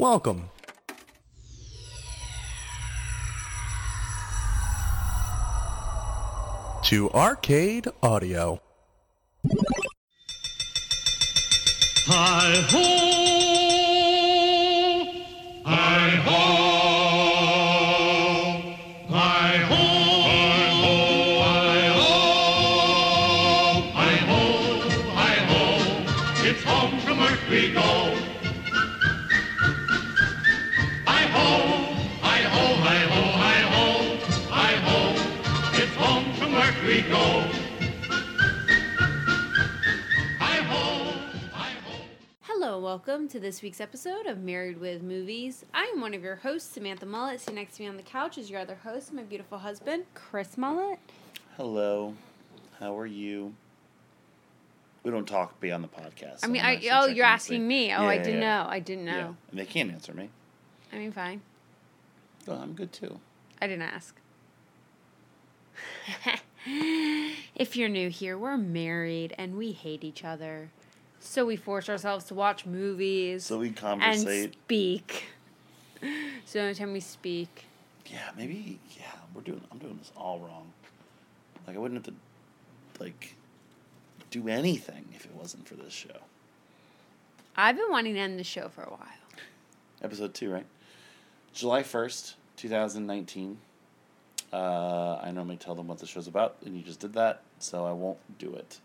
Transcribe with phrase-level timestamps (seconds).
[0.00, 0.48] Welcome.
[6.84, 8.62] To Arcade Audio.
[12.06, 12.99] Hi ho!
[43.10, 45.64] Welcome to this week's episode of Married with Movies.
[45.74, 47.40] I am one of your hosts, Samantha Mullet.
[47.40, 50.56] Sitting next to me on the couch is your other host, my beautiful husband, Chris
[50.56, 51.00] Mullet.
[51.56, 52.14] Hello,
[52.78, 53.52] how are you?
[55.02, 56.44] We don't talk beyond the podcast.
[56.44, 57.92] I mean, I oh, you're asking me.
[57.92, 58.62] Oh, Yeah, I yeah, didn't yeah.
[58.62, 58.68] know.
[58.70, 59.36] I didn't know.
[59.50, 60.28] And they can't answer me.
[60.92, 61.40] I mean, fine.
[62.46, 63.18] Oh, I'm good too.
[63.60, 64.14] I didn't ask.
[67.56, 70.70] if you're new here, we're married and we hate each other.
[71.20, 75.24] So we force ourselves to watch movies So we and speak.
[76.46, 77.66] So the only time we speak,
[78.06, 78.78] Yeah, maybe.
[78.98, 79.04] Yeah,
[79.34, 79.60] we're doing.
[79.70, 80.72] I'm doing this all wrong.
[81.66, 83.36] Like I wouldn't have to, like,
[84.30, 86.16] do anything if it wasn't for this show.
[87.54, 89.08] I've been wanting to end the show for a while.
[90.02, 90.66] Episode two, right?
[91.52, 93.58] July first, two thousand nineteen.
[94.52, 97.84] Uh, I normally tell them what the show's about, and you just did that, so
[97.84, 98.80] I won't do it.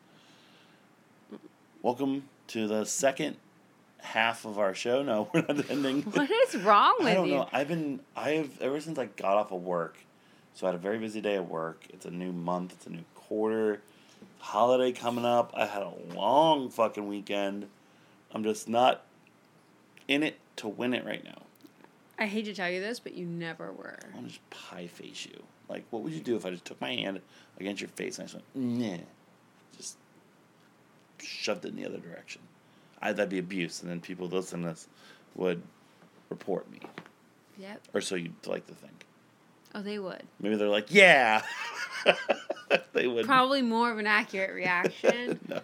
[1.85, 3.35] Welcome to the second
[3.99, 5.03] half of our show.
[5.03, 6.01] No, we're not ending.
[6.01, 7.11] What is wrong with you?
[7.11, 7.33] I don't you?
[7.35, 7.49] know.
[7.53, 9.97] I've been I've ever since I got off of work.
[10.55, 11.85] So I had a very busy day at work.
[11.89, 12.73] It's a new month.
[12.73, 13.81] It's a new quarter.
[14.39, 15.51] Holiday coming up.
[15.55, 17.67] I had a long fucking weekend.
[18.31, 19.03] I'm just not
[20.07, 21.43] in it to win it right now.
[22.17, 23.99] I hate to tell you this, but you never were.
[24.11, 25.43] I want to just pie face you.
[25.69, 27.21] Like, what would you do if I just took my hand
[27.59, 28.97] against your face and I just went, nah,
[29.77, 29.97] just
[31.25, 32.41] shoved it in the other direction?
[33.01, 34.87] I, that'd be abuse, and then people listening to this
[35.35, 35.61] would
[36.29, 36.79] report me,
[37.57, 37.81] Yep.
[37.93, 39.05] or so you'd like to think.
[39.75, 40.23] Oh, they would.
[40.39, 41.41] Maybe they're like, yeah.
[42.93, 43.25] they would.
[43.25, 45.39] Probably more of an accurate reaction.
[45.49, 45.61] no.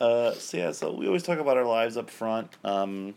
[0.00, 2.50] Uh, so yeah, so we always talk about our lives up front.
[2.64, 3.14] Um,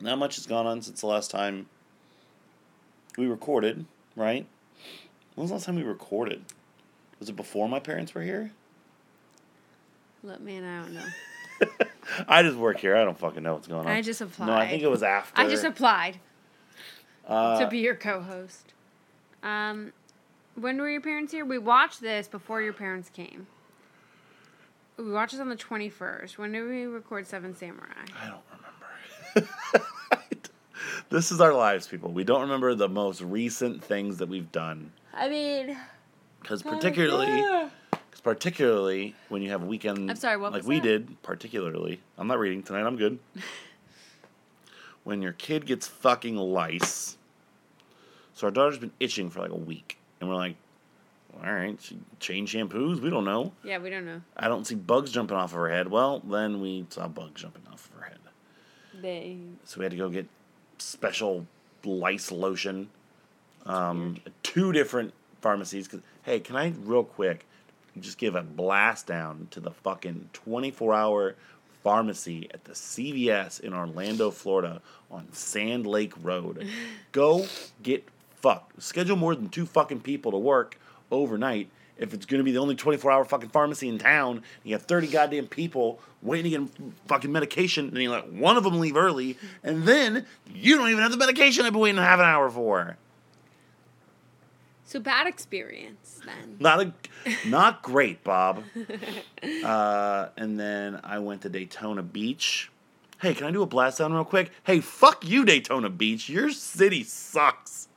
[0.00, 1.66] not much has gone on since the last time
[3.16, 3.84] we recorded,
[4.16, 4.46] right?
[5.34, 6.44] When was the last time we recorded?
[7.20, 8.52] Was it before my parents were here?
[10.22, 11.86] Look, man, I don't know.
[12.28, 12.96] I just work here.
[12.96, 13.92] I don't fucking know what's going on.
[13.92, 14.46] I just applied.
[14.46, 15.40] No, I think it was after.
[15.40, 16.18] I just applied
[17.26, 18.72] uh, to be your co-host.
[19.42, 19.92] Um,
[20.54, 21.44] when were your parents here?
[21.44, 23.46] We watched this before your parents came.
[24.96, 26.38] We watched this on the twenty first.
[26.38, 27.86] When did we record Seven Samurai?
[28.20, 29.48] I don't remember.
[31.10, 32.12] this is our lives, people.
[32.12, 34.92] We don't remember the most recent things that we've done.
[35.14, 35.76] I mean,
[36.40, 37.70] Because particularly,
[38.12, 40.82] cause particularly when you have a weekend I'm sorry, what like we that?
[40.86, 42.86] did, particularly, I'm not reading tonight.
[42.86, 43.18] I'm good.
[45.04, 47.16] when your kid gets fucking lice,
[48.34, 50.56] so our daughter's been itching for like a week, and we're like,
[51.42, 53.00] all right, she change shampoos.
[53.00, 53.52] We don't know.
[53.64, 54.20] yeah, we don't know.
[54.36, 55.88] I don't see bugs jumping off of her head.
[55.88, 58.18] Well, then we saw bugs jumping off of her head,
[59.00, 60.28] They so we had to go get
[60.78, 61.46] special
[61.84, 62.90] lice lotion.
[63.64, 65.86] Um, two different pharmacies.
[65.88, 67.46] 'cause- hey, can I real quick
[68.00, 71.36] just give a blast down to the fucking twenty four hour
[71.82, 74.80] pharmacy at the CVS in Orlando, Florida,
[75.10, 76.66] on Sand Lake Road.
[77.12, 77.46] Go
[77.82, 78.82] get fucked.
[78.82, 80.78] Schedule more than two fucking people to work
[81.10, 81.68] overnight.
[81.98, 85.08] If it's gonna be the only 24 hour fucking pharmacy in town, you have 30
[85.08, 89.36] goddamn people waiting to get fucking medication, and you let one of them leave early,
[89.62, 92.96] and then you don't even have the medication I've been waiting half an hour for.
[94.84, 96.56] So bad experience then.
[96.58, 96.92] Not a,
[97.48, 98.62] not great, Bob.
[99.64, 102.70] Uh, and then I went to Daytona Beach.
[103.20, 104.50] Hey, can I do a blast down real quick?
[104.64, 106.28] Hey, fuck you, Daytona Beach.
[106.28, 107.88] Your city sucks.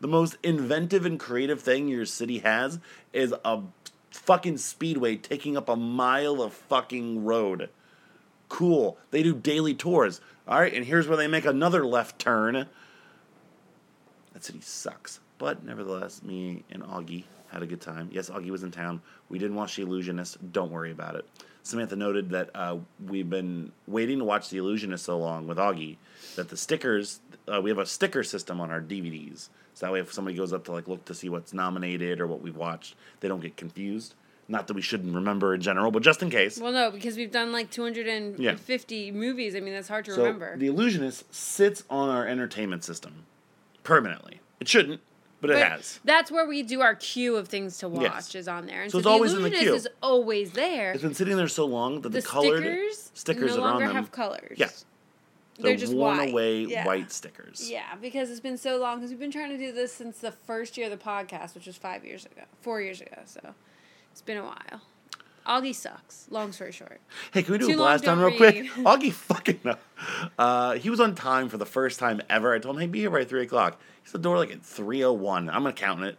[0.00, 2.78] The most inventive and creative thing your city has
[3.12, 3.62] is a
[4.10, 7.68] fucking speedway taking up a mile of fucking road.
[8.48, 8.96] Cool.
[9.10, 10.20] They do daily tours.
[10.48, 12.66] All right, and here's where they make another left turn.
[14.32, 15.20] That city sucks.
[15.40, 18.10] But nevertheless, me and Augie had a good time.
[18.12, 19.00] Yes, Augie was in town.
[19.30, 20.52] We didn't watch The Illusionist.
[20.52, 21.24] Don't worry about it.
[21.62, 22.76] Samantha noted that uh,
[23.08, 25.96] we've been waiting to watch The Illusionist so long with Augie
[26.36, 29.48] that the stickers, uh, we have a sticker system on our DVDs.
[29.72, 32.26] So that way, if somebody goes up to like look to see what's nominated or
[32.26, 34.16] what we've watched, they don't get confused.
[34.46, 36.58] Not that we shouldn't remember in general, but just in case.
[36.58, 39.56] Well, no, because we've done like 250 movies.
[39.56, 40.58] I mean, that's hard to so remember.
[40.58, 43.24] the illusionist sits on our entertainment system
[43.84, 44.40] permanently.
[44.58, 45.00] It shouldn't,
[45.40, 46.00] but it But has.
[46.04, 48.34] That's where we do our queue of things to watch Yes.
[48.34, 48.82] is on there.
[48.82, 49.74] And So so, it's the always in the queue.
[49.74, 50.92] is always there.
[50.92, 53.66] It's been sitting there so long that the, the colored stickers, stickers no that are
[53.66, 54.56] on longer have colors.
[54.58, 54.66] Yeah.
[55.56, 56.30] They're they're just worn white.
[56.30, 56.86] away Yeah.
[56.86, 57.70] white stickers.
[57.70, 58.96] Yeah, because it's been so long.
[58.96, 61.66] Because we've been trying to do this since the first year of the podcast, which
[61.66, 63.16] was five years ago, four years ago.
[63.26, 63.54] So
[64.12, 64.80] it's been a while.
[65.46, 66.26] Augie sucks.
[66.30, 67.00] Long story short.
[67.32, 68.54] Hey, can we do Too a blast down don't real quick?
[68.54, 68.70] read.
[68.86, 69.76] Augie fucking no.
[70.38, 72.54] Uh, he was on time for the first time ever.
[72.54, 73.80] I told him, hey, be here by 3 o'clock.
[74.02, 75.52] He's at the door like at 3.01.
[75.52, 76.18] I'm going to count it.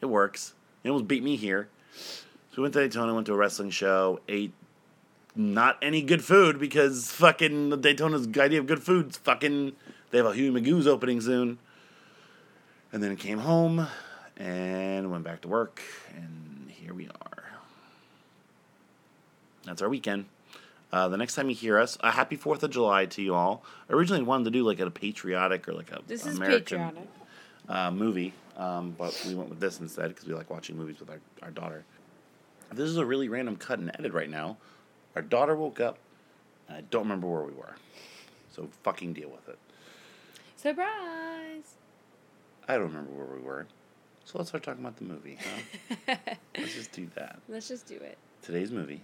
[0.00, 0.54] It works.
[0.82, 1.68] He almost beat me here.
[1.94, 4.52] So we went to Daytona, went to a wrestling show, ate
[5.34, 9.72] not any good food because fucking the Daytona's idea of good food's fucking,
[10.10, 11.58] they have a Huey Magoo's opening soon.
[12.92, 13.86] And then came home
[14.36, 15.82] and went back to work,
[16.14, 17.35] and here we are.
[19.66, 20.26] That's our weekend.
[20.92, 23.64] Uh, the next time you hear us, a happy Fourth of July to you all.
[23.90, 27.08] I originally wanted to do like a patriotic or like a This is American patriotic.
[27.68, 31.10] uh, movie, um, but we went with this instead because we like watching movies with
[31.10, 31.84] our, our daughter.
[32.72, 34.56] This is a really random cut and edit right now.
[35.16, 35.98] Our daughter woke up,
[36.68, 37.74] and I don't remember where we were,
[38.54, 39.58] so fucking deal with it.
[40.56, 41.74] Surprise!
[42.68, 43.66] I don't remember where we were,
[44.24, 45.38] so let's start talking about the movie.
[45.40, 46.14] Huh?
[46.58, 47.40] let's just do that.
[47.48, 48.18] Let's just do it.
[48.42, 49.00] Today's movie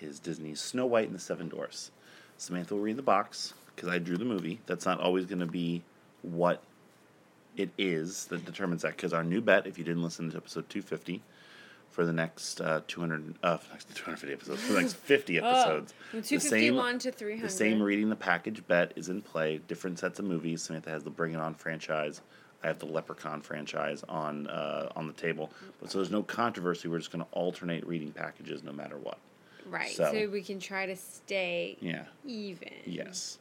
[0.00, 1.90] is Disney's Snow White and the Seven Dwarfs.
[2.36, 4.60] Samantha will read the box because I drew the movie.
[4.66, 5.82] That's not always going to be
[6.22, 6.62] what
[7.56, 8.96] it is that determines that.
[8.96, 11.22] Because our new bet, if you didn't listen to episode 250,
[11.90, 16.22] for the next uh, 200, uh, next 250 episodes, for the next 50 episodes, From
[16.22, 17.46] the same 251 to 300.
[17.46, 19.58] the same reading the package bet is in play.
[19.68, 20.62] Different sets of movies.
[20.62, 22.20] Samantha has the Bring It On franchise.
[22.64, 25.50] I have the Leprechaun franchise on uh, on the table.
[25.80, 26.88] But so there's no controversy.
[26.88, 29.18] We're just going to alternate reading packages no matter what.
[29.74, 29.90] Right.
[29.94, 30.28] So- So.
[30.28, 32.04] we can try to stay Yeah.
[32.24, 32.72] even.
[32.86, 33.38] Yes.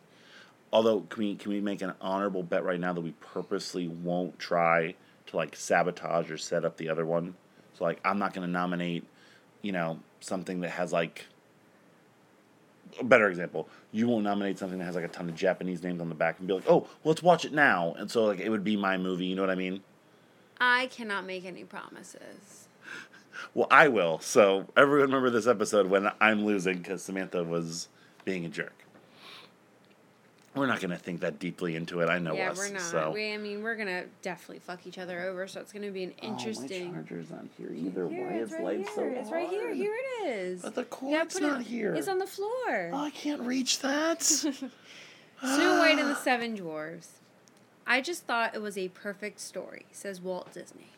[0.71, 4.39] Although, can we can we make an honorable bet right now that we purposely won't
[4.39, 4.95] try
[5.27, 7.35] to like sabotage or set up the other one?
[7.77, 9.05] So like, I'm not going to nominate,
[9.61, 11.25] you know, something that has like.
[12.99, 15.99] A better example, you won't nominate something that has like a ton of Japanese names
[15.99, 17.93] on the back and be like, oh, let's watch it now.
[17.97, 19.25] And so like it would be my movie.
[19.25, 19.81] You know what I mean?
[20.59, 22.67] I cannot make any promises.
[23.53, 24.19] Well, I will.
[24.19, 27.87] So everyone remember this episode when I'm losing because Samantha was
[28.25, 28.73] being a jerk.
[30.55, 32.09] We're not going to think that deeply into it.
[32.09, 32.57] I know yeah, us.
[32.57, 32.81] we're not.
[32.83, 33.11] So.
[33.11, 36.13] We, I mean, we're gonna definitely fuck each other over, so it's gonna be an
[36.21, 36.83] interesting.
[36.83, 38.07] Oh, my charger's not here either.
[38.07, 38.87] Here, Why is right life here.
[38.95, 39.73] so It's right here.
[39.73, 40.61] Here it is.
[40.61, 41.95] But the You gotta cord's put not it- here.
[41.95, 42.91] It's on the floor.
[42.93, 44.21] Oh, I can't reach that.
[44.21, 44.69] Snow
[45.41, 45.79] ah.
[45.79, 47.13] White and the Seven Dwarfs.
[47.87, 50.91] I just thought it was a perfect story, says Walt Disney.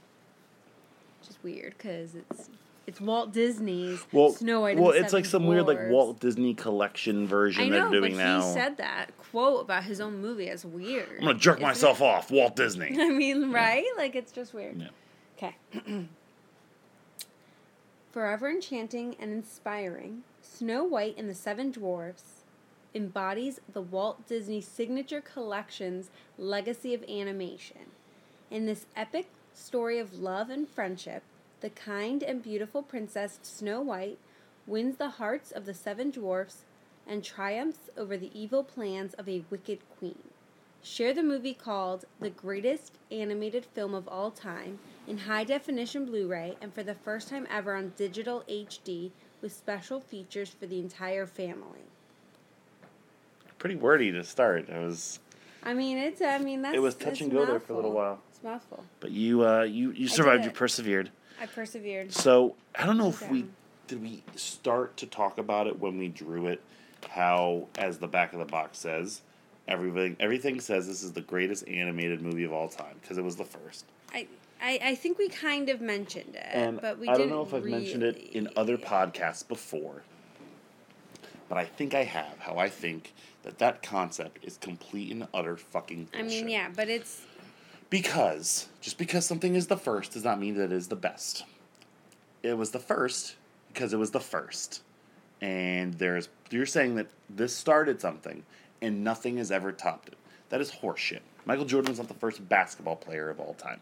[1.25, 2.50] Which is weird because it's
[2.86, 4.77] it's Walt Disney's well, Snow White.
[4.77, 7.89] well, and the it's like some weird like Walt Disney collection version I they're know,
[7.89, 8.42] but doing he now.
[8.42, 11.10] said that quote about his own movie as weird.
[11.19, 12.04] I'm gonna jerk Isn't myself it?
[12.04, 12.95] off, Walt Disney.
[13.00, 13.86] I mean, right?
[13.98, 14.80] Like it's just weird.
[14.80, 14.89] Yeah.
[15.38, 15.56] Okay.
[18.12, 22.44] Forever enchanting and inspiring, Snow White and the Seven Dwarfs
[22.94, 27.88] embodies the Walt Disney Signature Collection's legacy of animation.
[28.51, 31.23] In this epic story of love and friendship,
[31.61, 34.19] the kind and beautiful princess Snow White
[34.67, 36.65] wins the hearts of the seven dwarfs
[37.07, 40.19] and triumphs over the evil plans of a wicked queen.
[40.83, 46.27] Share the movie called The Greatest Animated Film of All Time in high definition Blu
[46.27, 50.79] ray and for the first time ever on digital HD with special features for the
[50.79, 51.85] entire family.
[53.57, 54.69] Pretty wordy to start.
[54.69, 55.19] It was,
[55.63, 56.75] I mean, it's, I mean, that's.
[56.75, 58.19] it was touch and go there for a little while.
[58.36, 58.84] It's mouthful.
[59.00, 60.44] But you, uh, you, you survived.
[60.44, 61.10] You persevered.
[61.39, 62.12] I persevered.
[62.12, 63.46] So I don't know if we
[63.88, 66.62] did we start to talk about it when we drew it.
[67.10, 69.22] How, as the back of the box says,
[69.70, 73.38] everything everything says this is the greatest animated movie of all time because it was
[73.38, 73.86] the first.
[74.13, 74.27] I,
[74.62, 77.54] I, I think we kind of mentioned it, And but we I don't know if
[77.54, 80.01] I've mentioned it in other podcasts before,
[81.48, 82.39] but I think I have.
[82.39, 83.13] How I think
[83.44, 87.22] that that concept is complete and utter fucking I mean, yeah, but it's
[87.89, 91.46] Because just because something is the first does not mean that it is the best.
[92.44, 93.36] It was the first
[93.74, 94.82] because it was the first.
[95.42, 98.44] And there's you're saying that this started something
[98.82, 100.18] and nothing has ever topped it.
[100.50, 101.22] That is horseshit.
[101.46, 103.82] Michael Jordan was not the first basketball player of all time.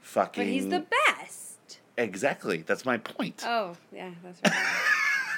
[0.00, 1.80] Fucking but he's the best.
[1.96, 2.62] Exactly.
[2.66, 3.42] That's my point.
[3.44, 4.40] Oh yeah, that's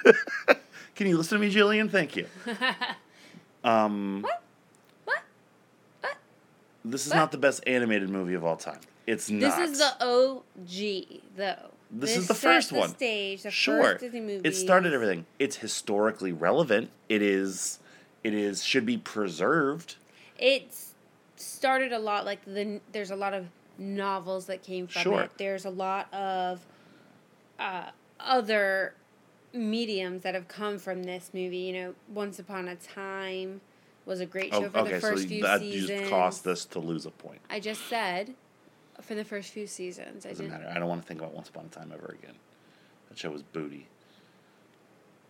[0.07, 0.57] right.
[0.95, 1.91] Can you listen to me, Jillian?
[1.91, 2.27] Thank you.
[3.65, 4.23] um?
[4.23, 4.43] What?
[6.85, 7.19] This is What?
[7.19, 8.81] not the best animated movie of all time.
[9.07, 9.59] It's not.
[9.59, 11.71] This is the OG though.
[11.91, 12.91] This, This is the first the one.
[12.91, 13.83] stage, the sure.
[13.83, 14.47] first Disney movie.
[14.47, 15.25] It started everything.
[15.39, 16.91] It's historically relevant.
[17.09, 17.79] It is.
[18.23, 19.97] It is should be preserved.
[20.39, 20.95] It's
[21.37, 23.47] started a lot like the there's a lot of
[23.79, 25.23] novels that came from Sure.
[25.23, 25.31] it.
[25.39, 26.61] There's a lot of
[27.59, 28.93] uh, other
[29.55, 31.57] mediums that have come from this movie.
[31.59, 33.61] You know, Once Upon a Time
[34.09, 36.01] was a great oh, show Oh, for okay, the so first few that seasons.
[36.01, 37.41] just cost us to lose a point.
[37.51, 38.35] I just said
[39.03, 40.27] for the first few seasons.
[40.27, 40.61] I Doesn't didn't.
[40.63, 40.73] matter.
[40.75, 42.35] I don't want to think about Once Upon a Time ever again.
[43.09, 43.87] That show was booty.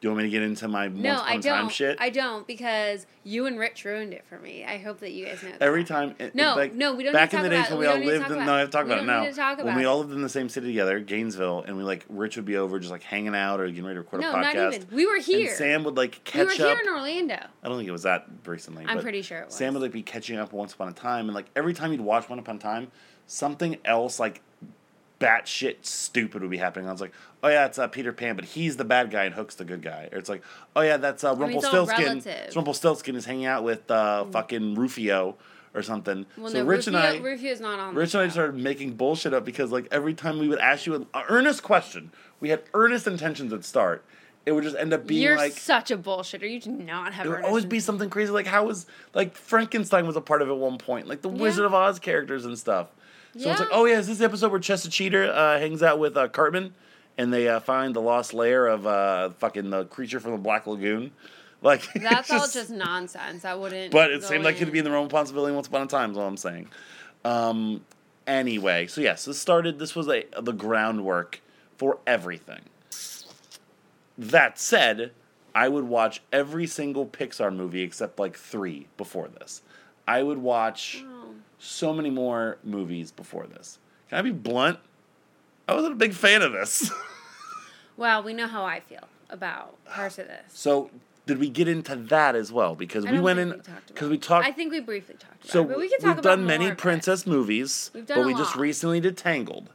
[0.00, 1.72] Do you want me to get into my No, Once Upon I a Time don't.
[1.72, 1.96] shit?
[2.00, 4.64] I don't because you and Rich ruined it for me.
[4.64, 5.50] I hope that you guys know.
[5.50, 5.62] That.
[5.62, 7.78] Every time, it- No, like, no, we don't Back need to in the days when
[7.80, 9.02] we We all don't need to lived, in, no, I have to talk We about
[9.02, 9.64] it now.
[9.64, 12.44] when we all lived in the same city together, Gainesville, and we like Rich would
[12.44, 14.54] be over just like hanging out or getting ready to record No, a podcast.
[14.54, 14.86] not even.
[14.92, 15.48] We were here.
[15.48, 16.78] And Sam would like we were catch here up.
[16.80, 17.34] in Orlando.
[17.64, 18.84] I don't think it was that recently.
[18.86, 19.54] I'm pretty sure it was.
[19.56, 22.00] Sam would like be catching up once upon a time, and like every time you'd
[22.02, 22.92] watch Once Upon a Time,
[23.26, 24.42] something else like
[25.20, 26.88] batshit stupid would be happening.
[26.88, 29.34] I was like, oh yeah, it's uh, Peter Pan, but he's the bad guy and
[29.34, 30.08] Hook's the good guy.
[30.12, 30.42] Or it's like,
[30.76, 32.32] oh yeah, that's uh, mean, it's all Rumpelstiltskin.
[32.46, 35.36] It's Rumpelstiltskin is hanging out with uh, fucking Rufio
[35.74, 36.26] or something.
[36.36, 37.22] Well, so no, Rich Rufio, and I.
[37.22, 37.94] Rufio's not on.
[37.94, 40.94] Rich and I started making bullshit up because like every time we would ask you
[40.94, 44.04] an earnest question, we had earnest intentions at start.
[44.46, 46.50] It would just end up being You're like such a bullshitter.
[46.50, 47.26] You do not have.
[47.26, 50.48] it would always be something crazy like how was like Frankenstein was a part of
[50.48, 51.42] it at one point, like the Yeah.
[51.42, 52.88] Wizard of Oz characters and stuff.
[53.36, 55.98] So it's like, oh yeah, is this the episode where Chester Cheetah uh, hangs out
[55.98, 56.74] with uh, Cartman,
[57.16, 60.66] and they uh, find the lost lair of uh, fucking the creature from the Black
[60.66, 61.12] Lagoon?
[61.60, 63.44] Like That's it's all just nonsense.
[63.44, 63.90] I wouldn't.
[63.90, 65.86] But it seemed like it could be in the realm of possibility once upon a
[65.86, 66.12] time.
[66.12, 66.68] Is all I'm saying.
[67.24, 67.84] Um,
[68.28, 69.80] anyway, so yes, this started.
[69.80, 71.40] This was a, the groundwork
[71.76, 72.60] for everything.
[74.16, 75.10] That said,
[75.52, 79.62] I would watch every single Pixar movie except like three before this.
[80.06, 81.17] I would watch Oh.
[81.58, 83.78] So many more movies before this.
[84.08, 84.78] Can I be blunt?
[85.66, 86.90] I wasn't a big fan of this.
[87.96, 90.52] Well, we know how I feel about parts of this.
[90.52, 90.88] so
[91.26, 92.76] did we get into that as well?
[92.76, 94.22] Because we went in because we it.
[94.22, 94.46] talked.
[94.46, 96.46] I think we briefly talked about So it, but we can talk we've about done
[96.46, 99.70] many princess movies, We've done but we just recently did Tangled.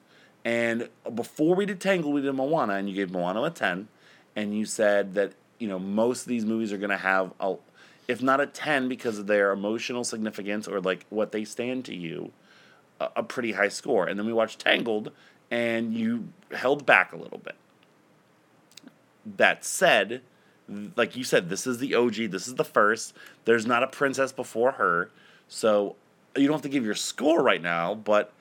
[0.46, 3.90] And before we did Tangled, we did Moana, and you gave Moana a ten,
[4.38, 7.56] and you said that you know most of these movies are going to have a,
[8.08, 11.96] if not a ten because of their emotional significance or like what they stand to
[11.96, 12.32] you,
[13.00, 14.08] a, a pretty high score.
[14.08, 15.12] And then we watched Tangled,
[15.50, 17.56] and you held back a little bit.
[19.26, 20.22] That said,
[20.96, 22.16] like you said, this is the OG.
[22.32, 23.14] This is the first.
[23.46, 25.12] There's not a princess before her,
[25.48, 25.96] so
[26.36, 27.96] you don't have to give your score right now.
[27.96, 28.34] But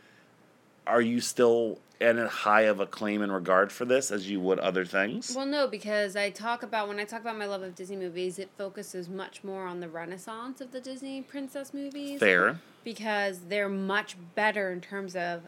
[0.87, 4.59] are you still in a high of acclaim and regard for this as you would
[4.59, 5.35] other things?
[5.37, 8.39] Well, no, because I talk about when I talk about my love of Disney movies,
[8.39, 12.19] it focuses much more on the renaissance of the Disney princess movies.
[12.19, 12.59] Fair.
[12.85, 15.43] because they're much better in terms of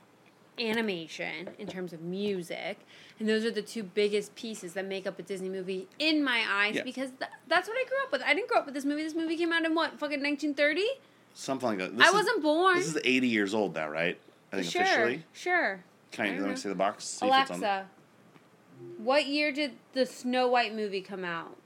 [0.58, 2.78] animation, in terms of music,
[3.18, 6.44] and those are the two biggest pieces that make up a Disney movie in my
[6.48, 6.76] eyes.
[6.76, 6.82] Yeah.
[6.84, 8.22] Because th- that's what I grew up with.
[8.22, 9.02] I didn't grow up with this movie.
[9.02, 10.86] This movie came out in what fucking nineteen thirty.
[11.34, 11.96] Something like that.
[11.96, 12.76] This I is- wasn't born.
[12.76, 14.16] This is 80 years old now, right?
[14.54, 15.24] I think sure, officially.
[15.32, 15.84] sure.
[16.12, 17.04] Can I, I let me see the box?
[17.04, 17.86] See if it's on- Alexa,
[18.98, 21.56] what year did the Snow White movie come out?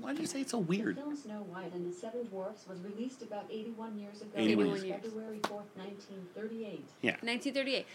[0.00, 0.96] Why did you say it's so weird?
[0.96, 4.30] The film Snow White and the Seven Dwarfs was released about 81 years ago.
[4.34, 5.02] 81 years.
[5.02, 6.84] February 4th, 1938.
[7.02, 7.16] Yeah.
[7.22, 7.86] Nineteen thirty-eight.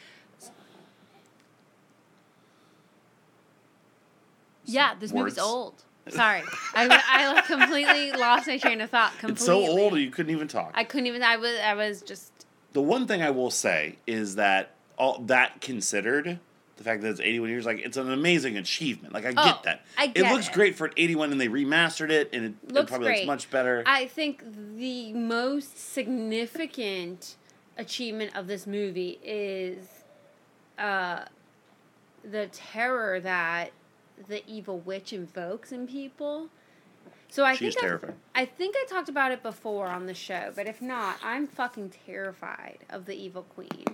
[4.66, 5.84] Yeah, this movie's old.
[6.10, 6.42] Sorry,
[6.74, 6.88] I,
[7.38, 9.12] I completely lost my train of thought.
[9.20, 9.34] Completely.
[9.34, 10.72] It's so old you couldn't even talk.
[10.74, 11.24] I couldn't even.
[11.24, 11.56] I was.
[11.64, 12.31] I was just.
[12.74, 16.40] The one thing I will say is that all that considered,
[16.78, 19.14] the fact that it's 81 years, like it's an amazing achievement.
[19.14, 19.86] Like I Oh, get that.
[19.98, 20.54] I get it looks it.
[20.54, 23.18] great for an 81 and they remastered it and it, it probably great.
[23.20, 23.84] looks much better.
[23.86, 24.44] I think
[24.78, 27.36] the most significant
[27.78, 29.88] achievement of this movie is,
[30.80, 31.26] uh,
[32.24, 33.72] the terror that
[34.28, 36.50] the evil witch invokes in people.
[37.32, 38.16] So I She's think terrifying.
[38.36, 41.94] I think I talked about it before on the show, but if not, I'm fucking
[42.06, 43.86] terrified of the evil queen.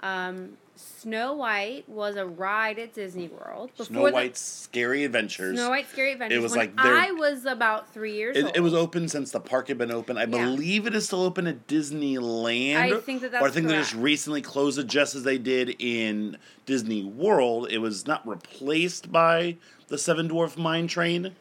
[0.00, 3.70] Um, Snow White was a ride at Disney World.
[3.76, 5.56] Snow before the- White's Scary Adventures.
[5.56, 6.38] Snow White Scary Adventures.
[6.38, 8.56] It was like I was about three years It, old.
[8.56, 10.18] it was open since the park had been open.
[10.18, 12.76] I believe it is still open at Disneyland.
[12.78, 15.38] I think that that's Or I think they just recently closed it just as they
[15.38, 16.36] did in
[16.66, 17.68] Disney World.
[17.70, 21.36] It was not replaced by the Seven Dwarf Mine Train,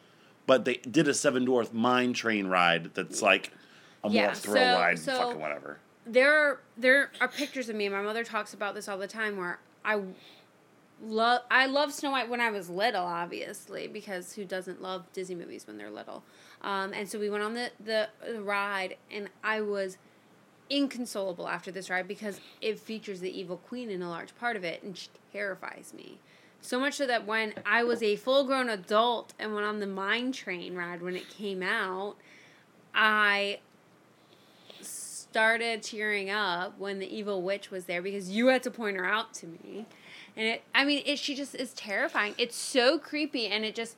[0.47, 3.51] but they did a Seven Dwarf Mine Train ride that's like
[4.03, 5.79] a more Yeah, thrill so- ride, so- fucking whatever.
[6.05, 9.37] there are there are pictures of me my mother talks about this all the time
[9.37, 10.01] where I
[11.03, 15.35] love I love Snow White when I was little obviously because who doesn't love Disney
[15.35, 16.23] movies when they're little
[16.63, 19.97] um, and so we went on the, the the ride and I was
[20.69, 24.63] inconsolable after this ride because it features the evil queen in a large part of
[24.63, 26.17] it and she terrifies me.
[26.61, 29.87] So much so that when I was a full grown adult and went on the
[29.87, 32.15] mine train ride when it came out,
[32.93, 33.59] I
[34.79, 39.05] started tearing up when the evil witch was there because you had to point her
[39.05, 39.85] out to me.
[40.37, 42.35] And it I mean it she just is terrifying.
[42.37, 43.95] It's so creepy and it just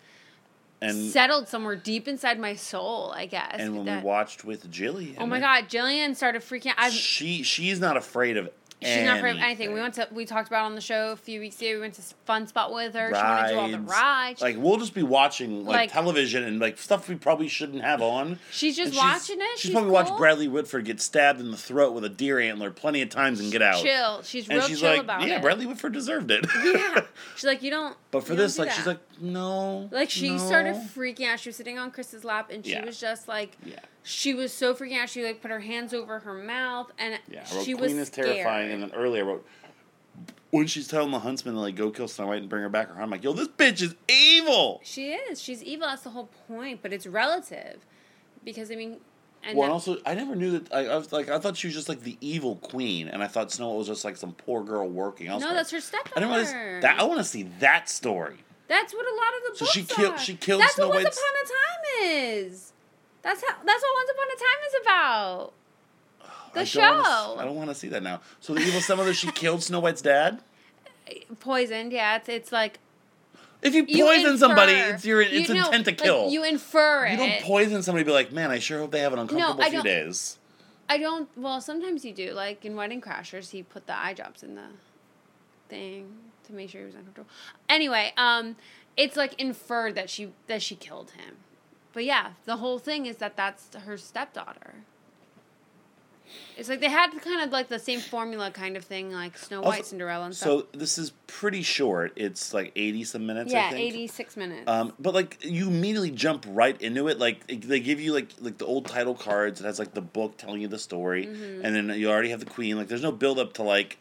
[0.82, 3.56] And settled somewhere deep inside my soul, I guess.
[3.60, 6.76] and when that- we watched with Jillian, Oh my god, Jillian started freaking out.
[6.78, 8.50] I've, she she's not afraid of
[8.86, 9.74] she's not of anything.
[9.74, 11.74] We went to we talked about it on the show a few weeks ago.
[11.76, 13.10] We went to Fun Spot with her.
[13.10, 14.42] She wanted to do all the rides.
[14.42, 18.02] Like we'll just be watching like, Like- television and like stuff we probably shouldn't have
[18.02, 18.40] on.
[18.52, 19.46] She's just And watching it.
[19.54, 19.94] She's, She's probably cool.
[19.96, 23.40] watched Bradley Whitford get stabbed in the throat with a deer antler plenty of times
[23.40, 23.82] and get out.
[23.84, 24.22] chill.
[24.24, 25.30] She's And real she's chill like, about yeah, it.
[25.32, 26.46] Yeah, Bradley Whitford deserved it.
[26.64, 27.02] yeah.
[27.36, 27.96] She's like, you don't.
[28.12, 29.90] but for this, do like, she's like, no.
[29.92, 30.38] Like she no.
[30.38, 31.40] started freaking out.
[31.40, 32.86] She was sitting on Chris's lap, and she Yeah.
[32.86, 33.80] was just like, Yeah.
[34.04, 35.10] she was so freaking out.
[35.10, 37.94] She like put her hands over her mouth, and Yeah, I wrote she Queen was
[37.94, 39.46] is terrifying, and then earlier I wrote
[40.52, 42.90] when she's telling the huntsman to like go kill Snow White and bring her back.
[42.96, 44.82] I'm like, yo, this bitch is evil.
[44.84, 45.42] She is.
[45.42, 45.88] She's evil.
[45.88, 46.82] That's the whole point.
[46.84, 47.86] But it's relative,
[48.44, 48.98] because I mean,
[49.44, 50.74] and well, and also, I never knew that.
[50.74, 53.28] I, I was like, I thought she was just like the evil queen, and I
[53.28, 55.80] thought Snow White was just like some poor girl working no, that's her
[56.16, 56.52] I didn't realize
[56.82, 57.00] that.
[57.00, 58.38] I want to see that story.
[58.68, 60.96] That's what a lot of the So books she killed- she killed That's Snow what
[61.04, 62.10] Once White's- Upon a Time
[62.46, 62.74] is.
[63.22, 63.56] That's how.
[63.64, 65.54] That's what Once Upon a Time is about.
[66.54, 66.80] The I show.
[66.82, 68.22] don't wanna s- I don't want to see that now.
[68.40, 70.42] So the evil stepmother, she killed Snow White's dad.
[71.40, 71.92] Poisoned.
[71.92, 72.80] Yeah, it's it's like
[73.62, 76.30] If you you poison somebody, it's your you it's know, intent to like, kill.
[76.30, 77.12] you infer it.
[77.14, 78.04] You don't poison somebody.
[78.04, 80.38] Be like, man, I sure hope they have an uncomfortable I few don't- days.
[80.90, 81.28] I don't.
[81.38, 82.34] Well, sometimes you do.
[82.34, 84.68] Like in Wedding Crashers, he put the eye drops in the
[85.70, 87.30] thing to make sure he was uncomfortable.
[87.70, 88.56] Anyway, um,
[88.98, 91.36] it's like inferred that she that she killed him.
[91.94, 94.76] But yeah, the whole thing is that that's her stepdaughter.
[96.58, 99.58] It's like they had kind of like the same formula kind of thing, like Snow
[99.58, 100.48] Also- White, Cinderella, and stuff.
[100.72, 102.14] So this is pretty short.
[102.16, 103.54] It's like eighty some minutes.
[103.54, 104.68] I Yeah, eighty six minutes.
[104.68, 107.20] Um, but like you immediately jump right into it.
[107.20, 109.62] Like they give you like like the old title cards.
[109.62, 111.66] It has like the book telling you the story, Mm-hmm.
[111.66, 112.78] and then you already have the queen.
[112.78, 114.00] Like there's no build up to like,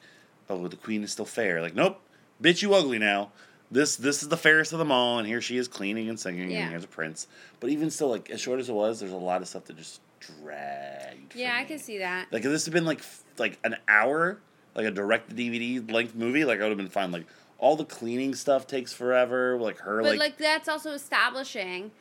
[0.48, 1.60] oh the queen is still fair.
[1.60, 2.00] Like nope,
[2.42, 3.30] bitch you ugly now.
[3.70, 6.50] This this is the fairest of them all, and here she is cleaning and singing,
[6.50, 6.58] Yeah.
[6.62, 7.26] and here's a prince.
[7.60, 9.76] But even still, like as short as it was, there's a lot of stuff that
[9.78, 11.34] just dragged.
[11.34, 12.26] yeah, I can see that.
[12.30, 13.00] Like if this had been like
[13.38, 14.38] like an hour,
[14.74, 17.12] like a direct DVD length movie, like I would have been fine.
[17.12, 17.26] Like
[17.58, 19.56] all the cleaning stuff takes forever.
[19.58, 21.92] Like her, But like, like, that's also establishing.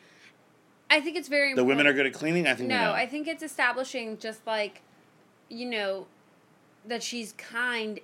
[0.90, 2.46] I think it's very the women are good at cleaning.
[2.46, 2.92] I think No.
[2.92, 4.82] I think it's establishing just like,
[5.48, 6.06] you know,
[6.86, 7.98] that she's kind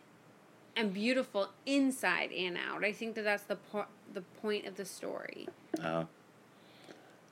[0.79, 2.85] and beautiful inside and out.
[2.85, 5.49] I think that that's the po- the point of the story.
[5.83, 6.07] Oh.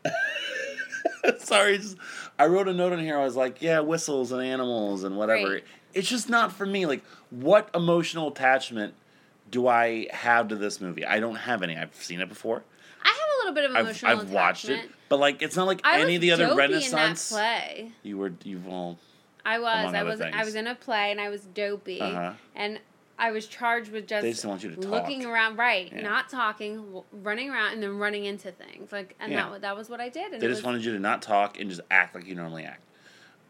[1.38, 1.96] Sorry, just,
[2.38, 3.18] I wrote a note in here.
[3.18, 5.54] I was like, yeah, whistles and animals and whatever.
[5.54, 5.64] Right.
[5.94, 6.86] It's just not for me.
[6.86, 8.94] Like, what emotional attachment
[9.50, 11.04] do I have to this movie?
[11.04, 11.76] I don't have any.
[11.76, 12.62] I've seen it before.
[13.02, 15.66] I have a little bit of I've, emotional I've watched it, but like, it's not
[15.66, 17.30] like I any of the other Renaissance.
[17.30, 17.92] play.
[18.02, 18.98] You were you well.
[19.44, 19.94] I was.
[19.94, 20.20] I was.
[20.20, 22.32] I was in a play and I was dopey, Uh-huh.
[22.56, 22.80] and
[23.18, 25.90] I was charged with just They just want you to looking around, right?
[25.92, 26.02] Yeah.
[26.02, 28.92] Not talking, running around, and then running into things.
[28.92, 29.48] Like, and Yeah.
[29.50, 30.32] that that was what I did.
[30.32, 32.64] And They just was wanted you to not talk and just act like you normally
[32.64, 32.82] act.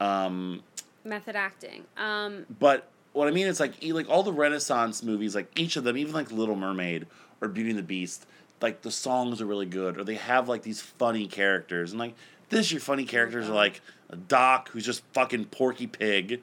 [0.00, 0.62] Um,
[1.04, 1.84] method acting.
[1.96, 5.84] Um, But what I mean is like like all the Renaissance movies, like each of
[5.84, 7.06] them, even like Little Mermaid
[7.40, 8.26] or Beauty and the Beast,
[8.60, 12.14] like the songs are really good, or they have like these funny characters, and like
[12.50, 13.80] this, your funny characters are like
[14.28, 16.42] Doc, who's just fucking Porky Pig,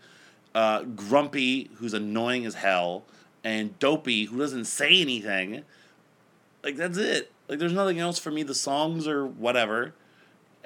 [0.55, 3.03] uh, Grumpy, who's annoying as hell,
[3.43, 5.63] and Dopey, who doesn't say anything.
[6.63, 7.31] Like that's it.
[7.47, 8.43] Like there's nothing else for me.
[8.43, 9.93] The songs or whatever.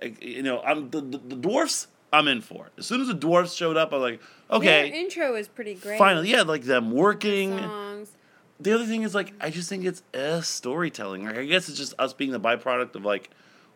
[0.02, 1.88] Like, you know, I'm the, the, the dwarfs.
[2.14, 2.70] I'm in for.
[2.78, 4.22] As soon as the dwarfs showed up, I was like,
[4.52, 4.90] okay.
[4.90, 5.98] Their intro is pretty great.
[5.98, 7.58] Finally, yeah, like them working.
[7.58, 8.12] Songs.
[8.60, 11.26] The other thing is like I just think it's uh, storytelling.
[11.26, 13.30] Like I guess it's just us being the byproduct of like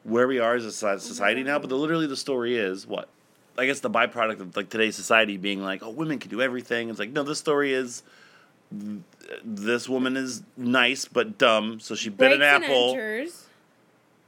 [0.04, 1.60] where we are as a soci- society now.
[1.60, 3.10] But the, literally, the story is what.
[3.58, 6.90] I guess the byproduct of like today's society being like, oh, women can do everything.
[6.90, 8.04] It's like no, this story is
[9.44, 12.92] this woman is nice but dumb, so she bit Breaks an and apple.
[12.92, 13.46] enters.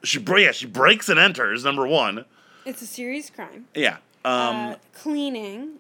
[0.04, 1.64] She yeah, she breaks and enters.
[1.64, 2.26] Number one,
[2.66, 3.66] It's a serious crime.
[3.74, 3.98] yeah.
[4.26, 5.80] Um, uh, cleaning.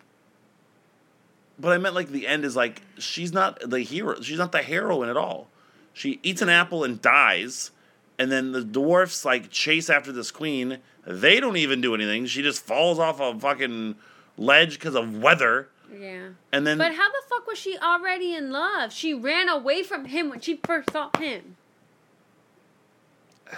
[1.59, 4.21] But I meant like the end is like she's not the hero.
[4.21, 5.47] She's not the heroine at all.
[5.93, 7.71] She eats an apple and dies,
[8.17, 10.79] and then the dwarfs like chase after this queen.
[11.05, 12.25] They don't even do anything.
[12.27, 13.95] She just falls off a fucking
[14.37, 16.29] ledge because of weather, Yeah.
[16.51, 18.93] and then But how the fuck was she already in love?
[18.93, 21.57] She ran away from him when she first saw him.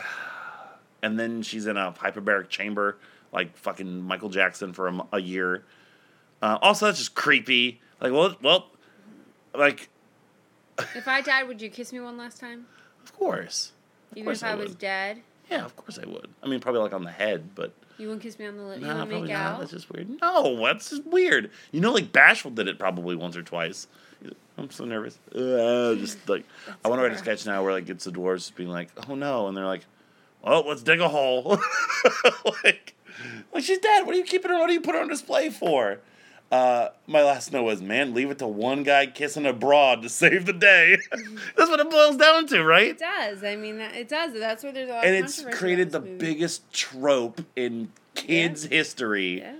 [1.02, 2.98] and then she's in a hyperbaric chamber
[3.32, 5.64] like fucking Michael Jackson for a year.
[6.42, 7.82] Uh, also, that's just creepy.
[8.00, 8.68] Like, well, well,
[9.54, 9.90] like,
[10.96, 12.66] If I died, would you kiss me one last time?
[13.04, 13.72] of course.
[14.12, 15.22] Of Even course if I, I was dead?
[15.50, 16.28] Yeah, of course I would.
[16.44, 18.80] I mean, probably like on the head, but You wouldn't kiss me on the lip.
[18.82, 19.42] you nah, wouldn't make not.
[19.54, 19.60] out.
[19.60, 20.10] That's just weird.
[20.22, 21.52] No, that's just weird.
[21.72, 23.88] You know, like Bashful did it probably once or twice.
[24.58, 25.20] I'm so nervous.
[25.34, 26.46] Uh, just like
[26.86, 29.16] I want to write a sketch now where like it's the dwarves being like, "Oh
[29.16, 29.86] no," and they're like,
[30.44, 31.60] "Oh, let's dig a hole."
[32.64, 32.96] like,
[33.54, 34.06] like she's dead.
[34.06, 34.58] What are you keeping her?
[34.58, 36.00] What do you put her on display for?
[36.52, 40.10] Uh, my last note was, man, leave it to one guy kissing a broad to
[40.10, 40.96] save the day.
[41.58, 42.90] That's what it boils down to, right?
[42.90, 43.44] It does.
[43.44, 44.32] I mean, that, it does.
[44.34, 46.18] That's where there's a lot and it's created the movie.
[46.18, 49.56] biggest trope in kids' history Yeah.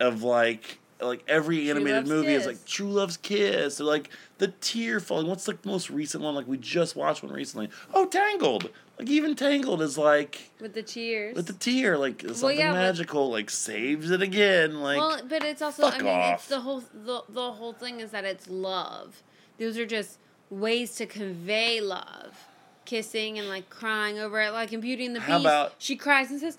[0.00, 4.98] of like like every animated movie is like True Love's Kiss or like the tear
[4.98, 5.28] falling.
[5.28, 6.34] What's the most recent one?
[6.34, 7.68] Like we just watched one recently.
[7.94, 8.70] Oh, Tangled.
[8.98, 11.36] Like even Tangled is like With the cheers.
[11.36, 14.80] with the tear, like something yeah, but- magical, like saves it again.
[14.82, 16.40] Like well, but it's also fuck I mean, off.
[16.40, 19.22] it's the whole the, the whole thing is that it's love.
[19.58, 20.18] Those are just
[20.50, 22.46] ways to convey love.
[22.86, 25.44] Kissing and like crying over it, like in Beauty and the How Beast.
[25.46, 26.58] about- she cries and says,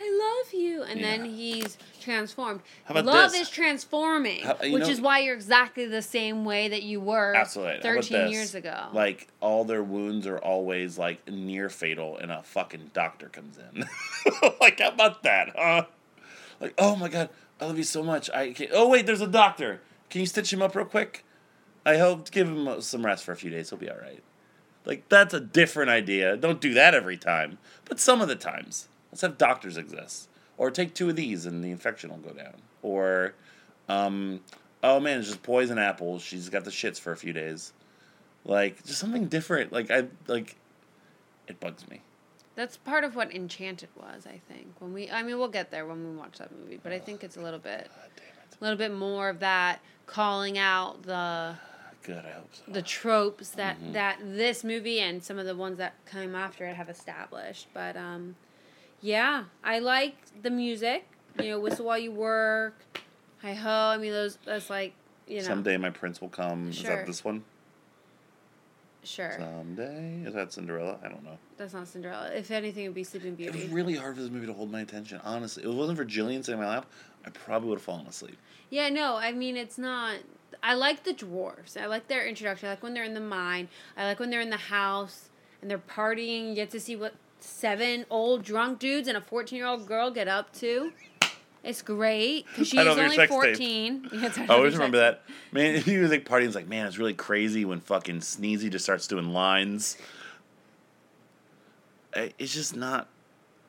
[0.00, 2.60] "I love you," and then he's transformed.
[2.90, 3.42] Love this?
[3.42, 7.34] is transforming, How- which know- is why you're exactly the same way that you were
[7.34, 7.80] Absolutely.
[7.80, 8.88] Thirteen years ago.
[8.92, 13.84] Like all their wounds are always like near fatal, and a fucking doctor comes in.
[14.60, 15.84] like how about that, huh?
[16.60, 18.28] Like oh my god, I love you so much.
[18.30, 18.70] I can't.
[18.74, 19.80] Oh wait, there's a doctor.
[20.10, 21.24] Can you stitch him up real quick?
[21.84, 23.70] I hope give him some rest for a few days.
[23.70, 24.22] He'll be all right.
[24.84, 26.36] Like that's a different idea.
[26.36, 28.88] Don't do that every time, but some of the times.
[29.10, 30.30] Let's have doctors exist,
[30.62, 32.54] or take two of these and the infection will go down.
[32.82, 33.34] Or,
[33.88, 34.38] um,
[34.84, 36.22] oh man, it's just poison apples.
[36.22, 37.72] She's got the shits for a few days.
[38.44, 39.72] Like just something different.
[39.72, 40.54] Like I like,
[41.48, 42.00] it bugs me.
[42.54, 44.68] That's part of what Enchanted was, I think.
[44.78, 47.24] When we, I mean, we'll get there when we watch that movie, but I think
[47.24, 47.90] it's a little bit,
[48.60, 51.56] a little bit more of that calling out the
[52.04, 52.62] Good, I hope so.
[52.70, 53.92] the tropes that Mm-hmm.
[53.94, 57.66] that this movie and some of the ones that came after it have established.
[57.74, 58.36] But um,
[59.02, 61.06] yeah, I like the music.
[61.38, 62.74] You know, whistle while you work.
[63.42, 63.70] Hi ho.
[63.70, 64.94] I mean, those that's like
[65.26, 65.44] you know.
[65.44, 66.70] Someday my prince will come.
[66.70, 67.44] Is that this one?
[69.04, 70.96] Sure, Someday is that Cinderella?
[71.04, 71.36] I don't know.
[71.56, 72.30] that's not Cinderella.
[72.32, 73.58] If anything, it'd be Sleeping Beauty.
[73.58, 75.20] It was really hard for this movie to hold my attention.
[75.24, 76.86] Honestly, if it wasn't for Jillian sitting in my lap,
[77.26, 78.38] I probably would have fallen asleep.
[78.70, 80.18] Yeah, no, I mean it's not.
[80.62, 81.76] I like the dwarves.
[81.76, 82.68] I like their introduction.
[82.68, 83.68] I like when they're in the mine.
[83.96, 86.50] I like when they're in the house and they're partying.
[86.50, 90.52] You get to see what seven old drunk dudes and a fourteen-year-old girl get up
[90.54, 90.92] to.
[91.64, 94.08] It's great because she's I know, they're only fourteen.
[94.12, 95.22] I always remember that.
[95.52, 96.46] Man, he was like partying.
[96.46, 99.96] It's like, man, it's really crazy when fucking Sneezy just starts doing lines.
[102.14, 103.08] It's just not.